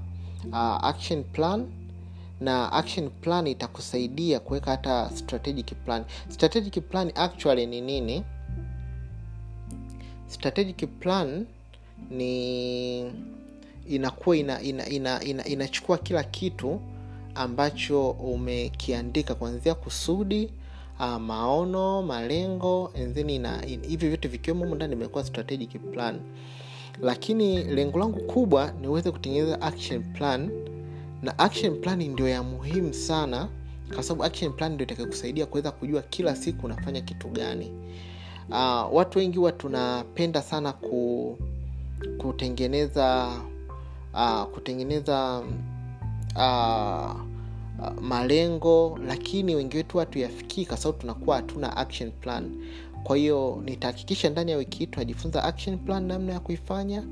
uh, 0.51 0.57
action 0.85 1.23
plan 1.23 1.65
na 2.41 2.71
action 2.71 3.09
plan 3.09 3.47
itakusaidia 3.47 4.39
kuweka 4.39 4.71
hata 4.71 5.09
strategic 5.09 5.73
plan. 5.85 6.03
Strategic 6.29 6.83
plan 6.89 7.11
actually 7.15 7.65
ni 7.65 7.81
nini? 7.81 8.23
Strategic 10.27 10.87
plan 10.99 11.45
ni 12.11 13.11
inakuwa 13.89 14.37
ina, 14.37 14.61
ina, 14.61 14.89
ina, 14.89 15.23
ina, 15.23 15.45
inachukua 15.45 15.97
kila 15.97 16.23
kitu 16.23 16.81
ambacho 17.35 18.09
umekiandika 18.09 19.35
kuanzia 19.35 19.75
kusudi 19.75 20.49
uh, 20.99 21.17
maono 21.17 22.01
malengo 22.01 22.91
and 22.95 23.15
then 23.15 23.47
hivi 23.87 24.07
vyote 24.07 24.27
vikiwemo 24.27 24.63
humu 24.63 24.75
ndani 24.75 24.93
imekuwa 24.93 25.23
strategic 25.23 25.91
plan. 25.91 26.19
Lakini 27.01 27.63
lengo 27.63 27.99
langu 27.99 28.19
kubwa 28.19 28.71
ni 28.81 28.87
uweze 28.87 29.11
kutengeneza 29.11 29.61
action 29.61 30.03
plan 30.13 30.49
na 31.21 31.39
action 31.39 31.81
plan 31.81 32.03
ndio 32.09 32.27
ya 32.29 32.43
muhimu 32.43 32.93
sana 32.93 33.47
kwa 33.93 34.03
sababu 34.03 34.23
action 34.23 34.53
plan 34.53 34.73
ndio 34.73 34.83
itakayokusaidia 34.85 35.45
kuweza 35.45 35.71
kujua 35.71 36.01
kila 36.01 36.35
siku 36.35 36.65
unafanya 36.65 37.01
kitu 37.01 37.27
gani. 37.27 37.71
Uh, 38.49 38.93
watu 38.95 39.19
wengi 39.19 39.37
huwa 39.37 39.51
tunapenda 39.51 40.41
sana 40.41 40.71
ku, 40.73 41.37
kutengeneza 42.17 43.31
uh, 44.13 44.43
kutengeneza 44.43 45.43
uh, 46.35 47.28
uh, 47.81 48.01
malengo 48.01 48.99
lakini 49.07 49.55
wengi 49.55 49.77
wetu 49.77 49.97
hatuyafikii 49.97 50.65
kwa 50.65 50.77
sababu 50.77 50.97
tunakuwa 51.01 51.35
hatuna 51.35 51.77
action 51.77 52.11
plan. 52.11 52.51
Kwa 53.03 53.17
hiyo 53.17 53.61
nitahakikisha 53.65 54.29
ndani 54.29 54.51
ya 54.51 54.57
wiki 54.57 54.77
hii 54.79 54.87
tunajifunza 54.87 55.43
action 55.43 55.77
plan 55.77 56.03
namna 56.05 56.33
ya 56.33 56.39
kuifanya 56.39 57.03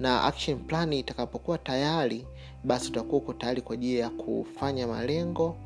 na 0.00 0.22
action 0.24 0.58
plan 0.58 0.92
itakapokuwa 0.92 1.58
tayari 1.58 2.26
basi 2.64 2.88
utakuwa 2.90 3.22
uko 3.22 3.32
tayari 3.32 3.62
kwa 3.62 3.74
ajili 3.74 3.98
ya 3.98 4.10
kufanya 4.10 4.86
malengo 4.86 5.56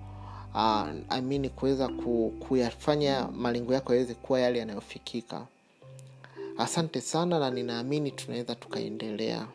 uh, 0.54 0.88
amini 1.08 1.48
kuweza 1.48 1.88
ku, 1.88 2.32
kuyafanya 2.48 3.28
malengo 3.28 3.74
yako 3.74 3.92
yaweze 3.94 4.14
kuwa 4.14 4.40
yale 4.40 4.58
yanayofikika. 4.58 5.46
Asante 6.58 7.00
sana 7.00 7.38
na 7.38 7.50
ninaamini 7.50 8.10
tunaweza 8.10 8.54
tukaendelea 8.54 9.46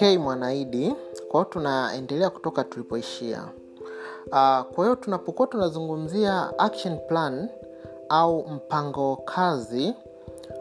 okay 0.00 0.18
mwanaidi 0.18 0.94
kwao 1.28 1.44
tunaendelea 1.44 2.30
kutoka 2.30 2.64
tulipoishia. 2.64 3.44
Uh, 4.26 4.60
kwa 4.60 4.84
hiyo 4.84 4.96
tunapokuwa 4.96 5.48
tunazungumzia 5.48 6.58
action 6.58 6.98
plan 7.08 7.48
au 8.08 8.48
mpango 8.48 9.16
kazi 9.16 9.94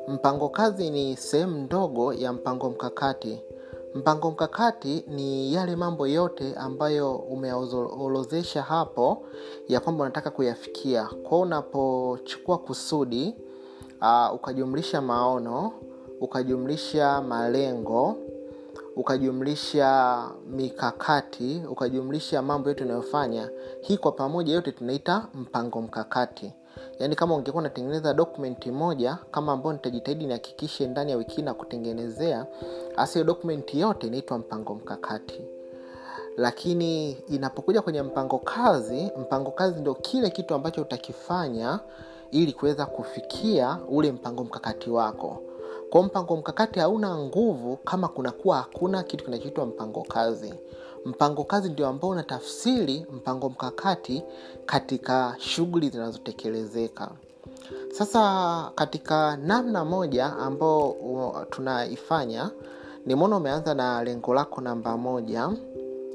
mpango 0.08 0.49
kazi 0.49 0.89
ni 0.89 1.17
sehemu 1.17 1.58
ndogo 1.58 2.13
ya 2.13 2.34
mpango 2.34 2.69
mkakati. 2.69 3.41
Mpango 3.95 4.32
mkakati 4.32 5.06
ni 5.08 5.54
yale 5.54 5.75
mambo 5.75 6.08
yote 6.08 6.56
ambayo 6.56 7.15
umeorozesha 7.15 8.62
hapo 8.62 9.23
ya 9.67 9.80
kwamba 9.80 10.04
unataka 10.04 10.30
kuyafikia. 10.32 11.10
Kwao 11.23 11.41
unapochukua 11.41 12.58
kusudi 12.58 13.36
uh, 14.02 14.36
ukajumlisha 14.36 15.02
maono 15.02 15.71
ukajumlisha 16.21 17.21
malengo 17.21 18.15
ukajumlisha 19.00 20.24
mikakati 20.50 21.62
ukajumlisha 21.70 22.42
mambo 22.42 22.70
yote 22.70 22.84
unayofanya 22.84 23.50
hii 23.82 23.98
kwa 23.98 24.12
pamoja 24.12 24.54
yote 24.54 24.72
tunaita 24.72 25.28
mpango 25.34 25.82
mkakati. 25.82 26.54
Yaani 27.00 27.16
kama 27.16 27.36
ungekuwa 27.36 27.62
unatengeneza 27.62 28.14
dokumenti 28.14 28.72
moja 28.72 29.18
kama 29.32 29.52
ambayo 29.52 29.74
nitajitahidi 29.74 30.26
nihakikishe 30.26 30.88
ndani 30.88 31.12
ya 31.12 31.18
wiki 31.18 31.42
na 31.42 31.54
kutengenezea 31.54 32.46
hasa 32.96 33.14
hiyo 33.14 33.24
dokumenti 33.26 33.80
yote 33.80 34.08
inaitwa 34.08 34.38
mpango 34.38 34.76
mkakati. 34.76 35.42
Lakini 36.38 37.12
inapokuja 37.12 37.82
kwenye 37.82 38.02
mpango 38.02 38.38
kazi 38.38 39.12
mpango 39.22 39.52
kazi 39.52 39.82
ndio 39.82 39.94
kile 39.96 40.30
kitu 40.30 40.56
ambacho 40.56 40.82
utakifanya 40.82 41.80
ili 42.32 42.54
kuweza 42.54 42.86
kufikia 42.86 43.78
ule 43.90 44.12
mpango 44.12 44.44
mkakati 44.44 44.90
wako 44.90 45.42
kwa 45.89 46.04
mpango 46.04 46.36
mkakati 46.38 46.80
hauna 46.80 47.17
nguvu 47.17 47.78
kama 47.78 48.08
kunakuwa 48.08 48.58
hakuna 48.58 49.04
kitu 49.04 49.25
kinachoitwa 49.25 49.65
mpango 49.65 50.02
kazi. 50.04 50.54
Mpango 51.06 51.43
kazi 51.43 51.69
ndio 51.69 51.88
ambao 51.88 52.10
unatafsiri 52.10 53.06
mpango 53.13 53.49
mkakati 53.49 54.23
katika 54.65 55.36
shughuli 55.39 55.89
zinazotekelezeka. 55.89 57.12
Sasa 57.91 58.71
katika 58.75 59.38
namna 59.38 59.86
moja 59.86 60.25
ambao 60.25 60.95
tunaifanya 61.49 62.52
nimeona 63.06 63.38
umeanza 63.38 63.73
na 63.73 64.04
lengo 64.04 64.34
lako 64.34 64.62
namba 64.62 64.97
moja 64.97 65.49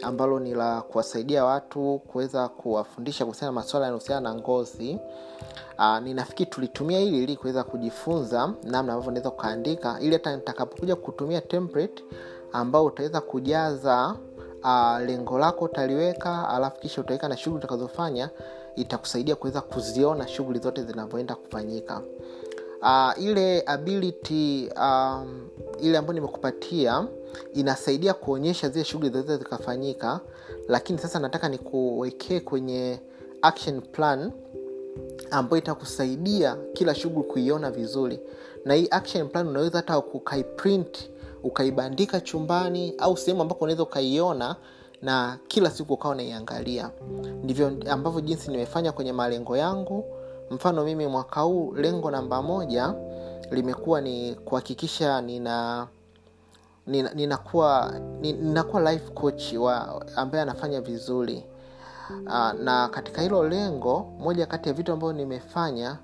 ambalo 0.03 0.41
ni 0.41 0.55
la 0.55 0.83
kuwasaidia 0.83 1.45
watu 1.45 2.01
kuweza 2.07 2.49
kuwafundisha 2.49 3.25
kuhusiana 3.25 3.53
na 3.53 3.61
maswala 3.61 3.87
yanahusiana 3.87 4.21
na 4.21 4.35
ngozi. 4.35 4.99
Uh, 5.79 5.99
ninafikiri 5.99 6.51
tulitumia 6.51 6.99
hili 6.99 7.23
ili 7.25 7.37
kuweza 7.37 7.65
kujifunza 7.65 8.47
namna 8.63 8.79
ambavyo 8.79 9.09
unaweza 9.09 9.31
kukaandika 9.31 9.97
ili 10.01 10.13
hata 10.13 10.37
nitakapokuja 10.37 10.97
kutumia 10.97 11.41
template 11.41 12.05
ambao 12.53 12.85
utaweza 12.85 13.21
kujaza 13.21 14.17
uh, 14.65 14.99
lengo 15.07 15.39
lako 15.39 15.65
utaliweka 15.65 16.49
alafu 16.49 16.81
kisha 16.81 17.01
utaweka 17.01 17.29
na 17.29 17.37
shughuli 17.37 17.59
utakazofanya 17.59 18.31
itakusaidia 18.77 19.37
kuweza 19.37 19.61
kuziona 19.61 20.29
shughuli 20.29 20.59
zote 20.59 20.83
zinavyoenda 20.83 21.35
kufanyika 21.35 22.01
uh, 22.85 23.23
ile 23.25 23.63
ability 23.67 24.69
um, 24.81 25.49
ile 25.81 25.99
ambayo 25.99 26.15
nimekupatia 26.15 27.07
inasaidia 27.55 28.15
kuonyesha 28.15 28.69
zile 28.69 28.85
shughuli 28.85 29.09
zinaweza 29.11 29.37
zikafanyika 29.37 30.21
lakini 30.69 30.99
sasa 30.99 31.19
nataka 31.19 31.49
nikuwekee 31.49 32.41
kwenye 32.41 33.01
action 33.43 33.81
plan 33.81 34.33
ambayo 35.31 35.63
itakusaidia 35.63 36.57
kila 36.73 36.95
shughuli 36.95 37.29
kuiona 37.29 37.71
vizuri. 37.71 38.21
Na 38.65 38.75
hii 38.75 38.89
action 38.91 39.29
plan 39.29 39.49
unaweza 39.49 39.79
hata 39.79 39.99
ukaiprint 39.99 41.11
ukaibandika 41.43 42.21
chumbani 42.21 42.95
au 42.99 43.17
sehemu 43.17 43.43
ambako 43.43 43.65
unaweza 43.65 43.83
ukaiona 43.83 44.57
na 45.03 45.39
kila 45.49 45.71
siku 45.71 45.93
ukawa 45.95 46.15
unaiangalia. 46.15 46.91
Ndivyo 47.43 47.73
ambavyo 47.91 48.21
jinsi 48.21 48.51
nimefanya 48.51 48.93
kwenye 48.93 49.13
malengo 49.13 49.57
yangu 49.57 50.05
mfano 50.55 50.85
mimi 50.85 51.07
mwaka 51.07 51.41
huu 51.41 51.75
lengo 51.77 52.11
namba 52.11 52.43
moja 52.43 52.95
limekuwa 53.51 54.01
ni 54.01 54.35
kuhakikisha 54.35 55.21
nina 55.21 55.87
ninakuwa 56.87 57.93
nina 58.21 58.39
ninakuwa 58.41 58.93
life 58.93 59.11
coach 59.11 59.53
wa 59.53 60.05
ambaye 60.17 60.43
anafanya 60.43 60.81
vizuri. 60.81 61.45
Uh, 62.27 62.53
na 62.53 62.89
katika 62.89 63.23
hilo 63.23 63.49
lengo 63.49 64.13
moja 64.19 64.47
kati 64.47 64.69
ya 64.69 64.75
vitu 64.75 64.93
ambavyo 64.93 65.13
nimefanya 65.17 65.99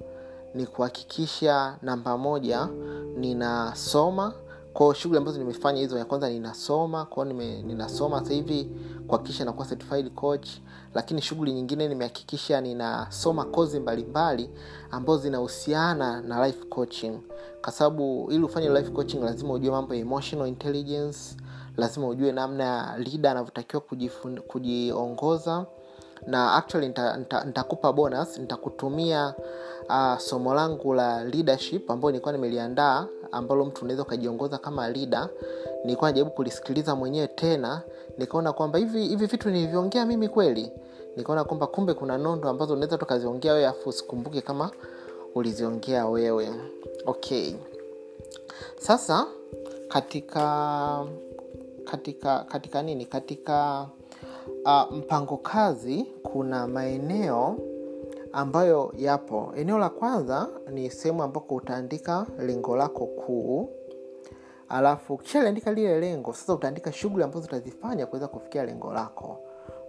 ni 0.55 0.67
kuhakikisha 0.67 1.77
namba 1.83 2.19
moja 2.19 2.69
ninasoma. 3.17 4.33
Kwao 4.73 4.95
shughuli 4.95 5.19
ambazo 5.19 5.39
nimefanya 5.39 5.81
hizo 5.81 5.99
ya 5.99 6.05
kwanza 6.05 6.29
ninasoma 6.31 7.05
kwao 7.05 7.25
ninasoma 7.27 8.19
sasa 8.21 8.35
hivi 8.35 8.71
kuhakikisha 9.07 9.45
nakuwa 9.45 9.67
certified 9.67 10.15
coach 10.15 10.49
lakini 10.95 11.23
shughuli 11.23 11.53
nyingine 11.53 11.89
nimehakikisha 11.89 12.61
ninasoma 12.61 13.45
kozi 13.45 13.81
mbalimbali 13.81 14.51
ambazo 14.91 15.19
zinahusiana 15.19 16.21
na 16.21 16.47
life 16.47 16.65
coaching. 16.65 17.19
Kwa 17.63 17.73
sababu 17.73 18.29
ili 18.31 18.45
ufanye 18.45 18.69
life 18.69 18.91
coaching 18.91 19.19
lazima 19.23 19.53
ujue 19.53 19.71
mambo 19.71 19.95
ya 19.95 20.01
emotional 20.01 20.49
intelligence 20.49 21.37
lazima 21.77 22.09
ujue 22.09 22.33
namna 22.33 22.65
ya 22.65 22.99
lida 22.99 23.31
anavyotakiwa 23.31 23.83
kujiongoza. 24.49 25.67
Na 26.27 26.55
actually 26.55 26.89
nitakupa 26.89 27.19
nita, 27.19 27.45
nita 27.45 27.93
bonus 27.93 28.39
nitakutumia 28.39 29.35
uh, 29.89 30.19
somo 30.19 30.55
langu 30.55 30.95
la 30.95 31.25
leadership 31.25 31.91
ambayo 31.91 32.11
nilikuwa 32.13 32.33
nimeliandaa 32.33 33.07
ambalo 33.33 33.65
mtu 33.65 33.85
unaweza 33.85 34.03
ukajiongoza 34.03 34.59
kama 34.59 34.89
leader 34.91 35.29
nilikuwa 35.85 36.11
najaribu 36.11 36.31
kulisikiliza 36.31 36.95
mwenyewe 36.95 37.27
tena 37.29 37.83
nikaona 38.19 38.53
kwamba 38.53 38.79
hivi 38.79 39.07
hivi 39.09 39.27
vitu 39.27 39.51
nilivyoongea 39.51 40.07
mimi 40.07 40.29
kweli 40.29 40.73
nikaona 41.17 41.45
kwamba 41.45 41.67
kumbe 41.67 41.95
kuna 41.95 42.19
nondo 42.19 42.49
ambazo 42.49 42.73
unaweza 42.75 42.99
tukaziongea 42.99 43.53
wewe 43.53 43.67
afu 43.67 43.89
usikumbuke 43.89 44.41
kama 44.41 44.71
uliziongea 45.35 46.07
wewe. 46.07 46.49
Okay. 47.07 47.53
Sasa 48.79 49.27
katika 49.89 51.07
katika 51.85 52.39
katika 52.45 52.83
nini? 52.83 53.05
Katika 53.07 53.87
uh, 54.65 54.97
mpango 54.97 55.37
kazi 55.37 56.07
kuna 56.23 56.67
maeneo 56.67 57.57
ambayo 58.33 58.93
yapo. 58.99 59.53
Eneo 59.57 59.79
la 59.79 59.89
kwanza 59.89 60.49
ni 60.73 60.91
sehemu 60.91 61.23
ambako 61.23 61.55
utaandika 61.55 62.27
lengo 62.39 62.77
lako 62.77 63.07
kuu 63.07 63.69
alafu 64.71 65.15
ukishaliandika 65.15 65.73
lile 65.73 66.01
lengo 66.01 66.33
sasa 66.33 66.55
utaandika 66.55 66.93
shughuli 66.93 67.25
ambazo 67.25 67.45
utazifanya 67.47 68.07
kuweza 68.07 68.29
kufikia 68.29 68.65
lengo 68.65 68.93
lako. 68.93 69.39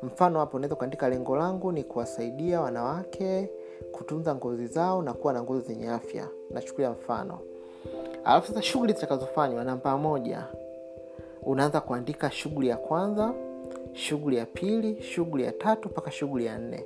Mfano 0.03 0.39
hapo 0.39 0.57
unaweza 0.57 0.75
ukaandika 0.75 1.09
lengo 1.09 1.35
langu 1.35 1.71
ni 1.71 1.83
kuwasaidia 1.83 2.61
wanawake 2.61 3.49
kutunza 3.91 4.35
ngozi 4.35 4.67
zao 4.67 5.01
na 5.01 5.13
kuwa 5.13 5.33
na 5.33 5.43
ngozi 5.43 5.67
zenye 5.67 5.89
afya. 5.89 6.27
Nachukulia 6.51 6.91
mfano. 6.91 7.39
Alafu 8.25 8.47
sasa 8.47 8.61
shughuli 8.61 8.93
zitakazofanywa 8.93 9.63
namba 9.63 9.97
moja 9.97 10.47
unaanza 11.43 11.81
kuandika 11.81 12.31
shughuli 12.31 12.67
ya 12.67 12.77
kwanza 12.77 13.33
shughuli 13.93 14.35
ya 14.35 14.45
pili 14.45 15.01
shughuli 15.01 15.43
ya 15.43 15.51
tatu 15.51 15.89
mpaka 15.89 16.11
shughuli 16.11 16.45
ya 16.45 16.57
nne. 16.57 16.85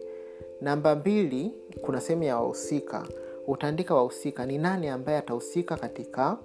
Namba 0.62 0.95
mbili 0.95 1.53
kuna 1.81 2.01
sehemu 2.01 2.23
ya 2.23 2.38
wahusika. 2.38 3.03
Utaandika 3.47 3.95
wahusika 3.95 4.45
ni 4.45 4.58
nani 4.58 4.88
ambaye 4.88 5.17
atahusika 5.17 5.77
katika 5.77 6.38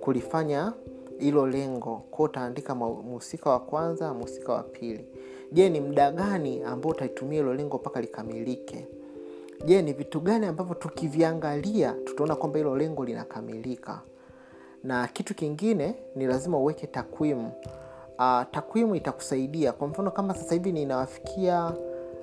kulifanya 0.00 0.72
hilo 1.18 1.46
lengo. 1.46 1.96
Kwao 2.10 2.24
utaandika 2.28 2.74
mhusika 2.74 3.50
wa 3.50 3.60
kwanza 3.60 4.14
mhusika 4.14 4.52
wa 4.52 4.62
pili. 4.62 5.06
Je 5.52 5.68
ni 5.70 5.80
mda 5.80 6.12
gani 6.12 6.62
ambao 6.62 6.90
utaitumia 6.92 7.38
hilo 7.38 7.54
lengo 7.54 7.76
mpaka 7.78 8.00
likamilike? 8.00 8.86
Je 9.64 9.82
ni 9.82 9.92
vitu 9.92 10.20
gani 10.20 10.46
ambavyo 10.46 10.74
tukiviangalia 10.74 11.92
tutaona 12.04 12.36
kwamba 12.36 12.58
hilo 12.58 12.76
lengo 12.76 13.04
linakamilika? 13.04 14.00
Na 14.84 15.06
kitu 15.06 15.34
kingine 15.34 15.94
ni 16.16 16.26
lazima 16.26 16.58
uweke 16.58 16.86
takwimu. 16.86 17.52
Uh, 18.18 18.42
takwimu 18.50 18.94
itakusaidia. 18.94 19.72
Kwa 19.72 19.88
mfano 19.88 20.10
kama 20.10 20.34
sasa 20.34 20.54
hivi 20.54 20.72
ninawafikia 20.72 21.72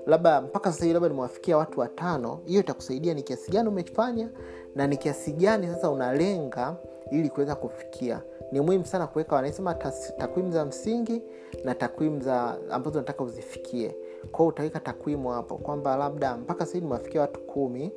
labda 0.08 0.42
mpaka 0.42 0.72
sasa 0.72 0.84
hivi 0.86 0.94
labda 0.94 1.10
nimewafikia 1.10 1.58
watu 1.58 1.80
watano 1.80 2.40
hiyo 2.46 2.60
itakusaidia 2.62 3.14
ni 3.14 3.24
kiasi 3.24 3.52
gani 3.52 3.70
umefanya 3.70 4.30
na 4.76 4.88
ni 4.88 4.98
kiasi 4.98 5.32
gani 5.32 5.68
sasa 5.68 5.90
unalenga 5.90 6.76
ili 7.12 7.30
kuweza 7.30 7.56
kufikia. 7.56 8.22
Ni 8.52 8.62
muhimu 8.62 8.86
sana 8.86 9.08
kuweka 9.08 9.36
wanasema 9.36 9.74
takwimu 10.18 10.52
za 10.52 10.66
msingi 10.66 11.22
na 11.64 11.76
takwimu 11.76 12.22
za 12.22 12.58
ambazo 12.72 13.00
nataka 13.00 13.24
uzifikie. 13.24 13.96
Kwao 14.32 14.48
utaweka 14.48 14.80
takwimu 14.80 15.30
hapo 15.30 15.58
kwamba 15.58 15.96
labda 15.96 16.38
mpaka 16.38 16.66
sahii 16.66 16.82
nimewafikia 16.82 17.22
watu 17.22 17.40
kumi 17.40 17.92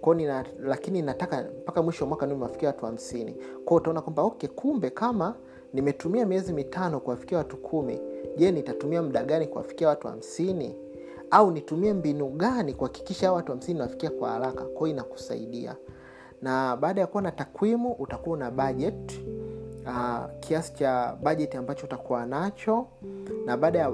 kwao 0.00 0.14
nina, 0.14 0.44
lakini 0.60 1.02
nataka 1.02 1.46
mpaka 1.62 1.82
mwisho 1.82 2.04
wa 2.04 2.08
mwaka 2.08 2.26
ni 2.26 2.32
nimewafikia 2.32 2.68
watu 2.68 2.86
hamsini. 2.86 3.36
Kwao 3.64 3.76
utaona 3.76 4.00
kwamba 4.02 4.22
okay 4.22 4.48
kumbe 4.48 4.90
kama 4.90 5.34
nimetumia 5.72 6.26
miezi 6.26 6.52
mitano 6.52 7.00
kuwafikia 7.00 7.38
watu 7.38 7.56
kumi 7.56 8.00
je 8.36 8.52
nitatumia 8.52 9.02
muda 9.02 9.24
gani 9.24 9.46
kuwafikia 9.46 9.88
watu 9.88 10.08
hamsini? 10.08 10.76
Au 11.30 11.50
nitumie 11.50 11.92
mbinu 11.92 12.28
gani 12.28 12.74
kuhakikisha 12.74 13.32
watu 13.32 13.52
hamsini 13.52 13.78
nawafikia 13.78 14.10
kwa 14.10 14.30
haraka? 14.30 14.64
Kwao 14.64 14.86
inakusaidia 14.88 15.76
na 16.42 16.76
baada 16.76 17.00
ya 17.00 17.06
kuwa 17.06 17.22
na 17.22 17.32
takwimu 17.32 17.92
utakuwa 17.92 18.38
na 18.38 18.50
budget 18.50 19.20
uh, 19.86 20.40
kiasi 20.40 20.74
cha 20.74 21.16
budget 21.22 21.54
ambacho 21.54 21.86
utakuwa 21.86 22.26
nacho. 22.26 22.86
Na 23.46 23.56
baada 23.56 23.78
ya, 23.78 23.88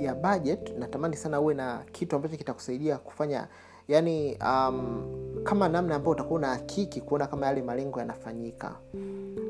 ya 0.00 0.14
budget 0.14 0.78
natamani 0.78 1.16
sana 1.16 1.40
uwe 1.40 1.54
na 1.54 1.84
kitu 1.92 2.16
ambacho 2.16 2.36
kitakusaidia 2.36 2.98
kufanya 2.98 3.48
yani 3.88 4.38
um, 4.40 5.04
kama 5.44 5.68
namna 5.68 5.94
ambayo 5.94 6.12
utakuwa 6.12 6.40
na 6.40 6.46
hakiki 6.48 7.00
kuona 7.00 7.26
kama 7.26 7.46
yale 7.46 7.62
malengo 7.62 7.98
yanafanyika. 7.98 8.76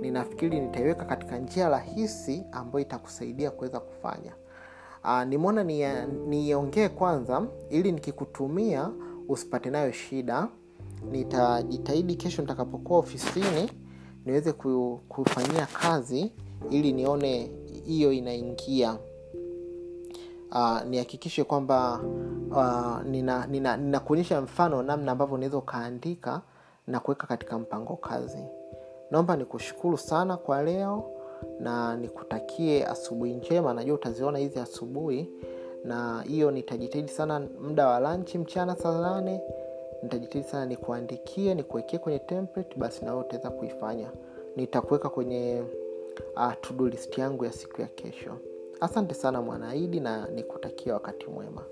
Ninafikiri 0.01 0.61
nitaiweka 0.61 1.05
katika 1.05 1.39
njia 1.39 1.69
rahisi 1.69 2.45
ambayo 2.53 2.85
itakusaidia 2.85 3.51
kuweza 3.51 3.81
kufanya. 3.81 4.33
Uh, 5.05 5.23
nimeona 5.25 5.65
niongee 6.29 6.83
ni 6.83 6.89
kwanza 6.89 7.47
ili 7.71 7.93
nikikutumia 7.93 8.91
usipate 9.29 9.71
nayo 9.71 9.93
shida 9.93 10.49
nitajitahidi 11.11 12.15
kesho 12.15 12.43
nitakapokuwa 12.43 12.99
ofisini 12.99 13.71
niweze 14.25 14.53
kufanyia 15.09 15.67
kazi 15.67 16.33
ili 16.71 16.93
nione 16.93 17.51
hiyo 17.87 18.13
inaingia. 18.13 18.99
Uh, 20.53 20.83
nihakikishe 20.83 21.45
kwamba 21.45 22.01
uh, 22.51 23.03
ninakuonyesha 23.07 24.35
nina, 24.35 24.41
nina 24.41 24.41
mfano 24.43 24.83
namna 24.83 25.13
ambavyo 25.13 25.35
unaweza 25.35 25.57
ukaandika 25.59 26.43
na 26.87 27.01
kuweka 27.01 27.27
katika 27.27 27.59
mpango 27.59 27.97
kazi. 27.97 28.45
Naomba 29.11 29.37
nikushukuru 29.37 29.99
sana 29.99 30.37
kwa 30.37 30.63
leo 30.63 31.11
na 31.61 31.97
nikutakie 31.97 32.87
asubuhi 32.87 33.33
njema. 33.35 33.75
Najua 33.75 33.95
utaziona 33.95 34.39
hizi 34.39 34.59
asubuhi 34.59 35.31
na 35.85 36.23
hiyo 36.23 36.51
nitajitahidi 36.51 37.09
sana 37.11 37.41
muda 37.63 37.89
wa 37.89 38.01
lanchi 38.01 38.39
mchana 38.39 38.77
saa 38.77 39.01
nane 39.01 39.41
nitajitahidi 40.05 40.49
sana 40.51 40.67
nikuandikie 40.67 41.55
nikuwekee 41.55 41.99
kwenye 41.99 42.19
template 42.19 42.77
basi 42.77 43.05
nawe 43.05 43.21
utaweza 43.21 43.51
kuifanya. 43.51 44.11
Nitakuweka 44.57 45.09
kwenye 45.09 45.63
uh, 46.37 46.53
to 46.61 46.89
list 46.89 47.19
yangu 47.19 47.45
ya 47.45 47.53
siku 47.53 47.81
ya 47.81 47.87
kesho. 47.87 48.39
Asante 48.81 49.15
sana 49.15 49.43
mwanaidi 49.43 50.01
na 50.01 50.29
nikutakia 50.29 50.95
wakati 50.95 51.27
mwema 51.27 51.63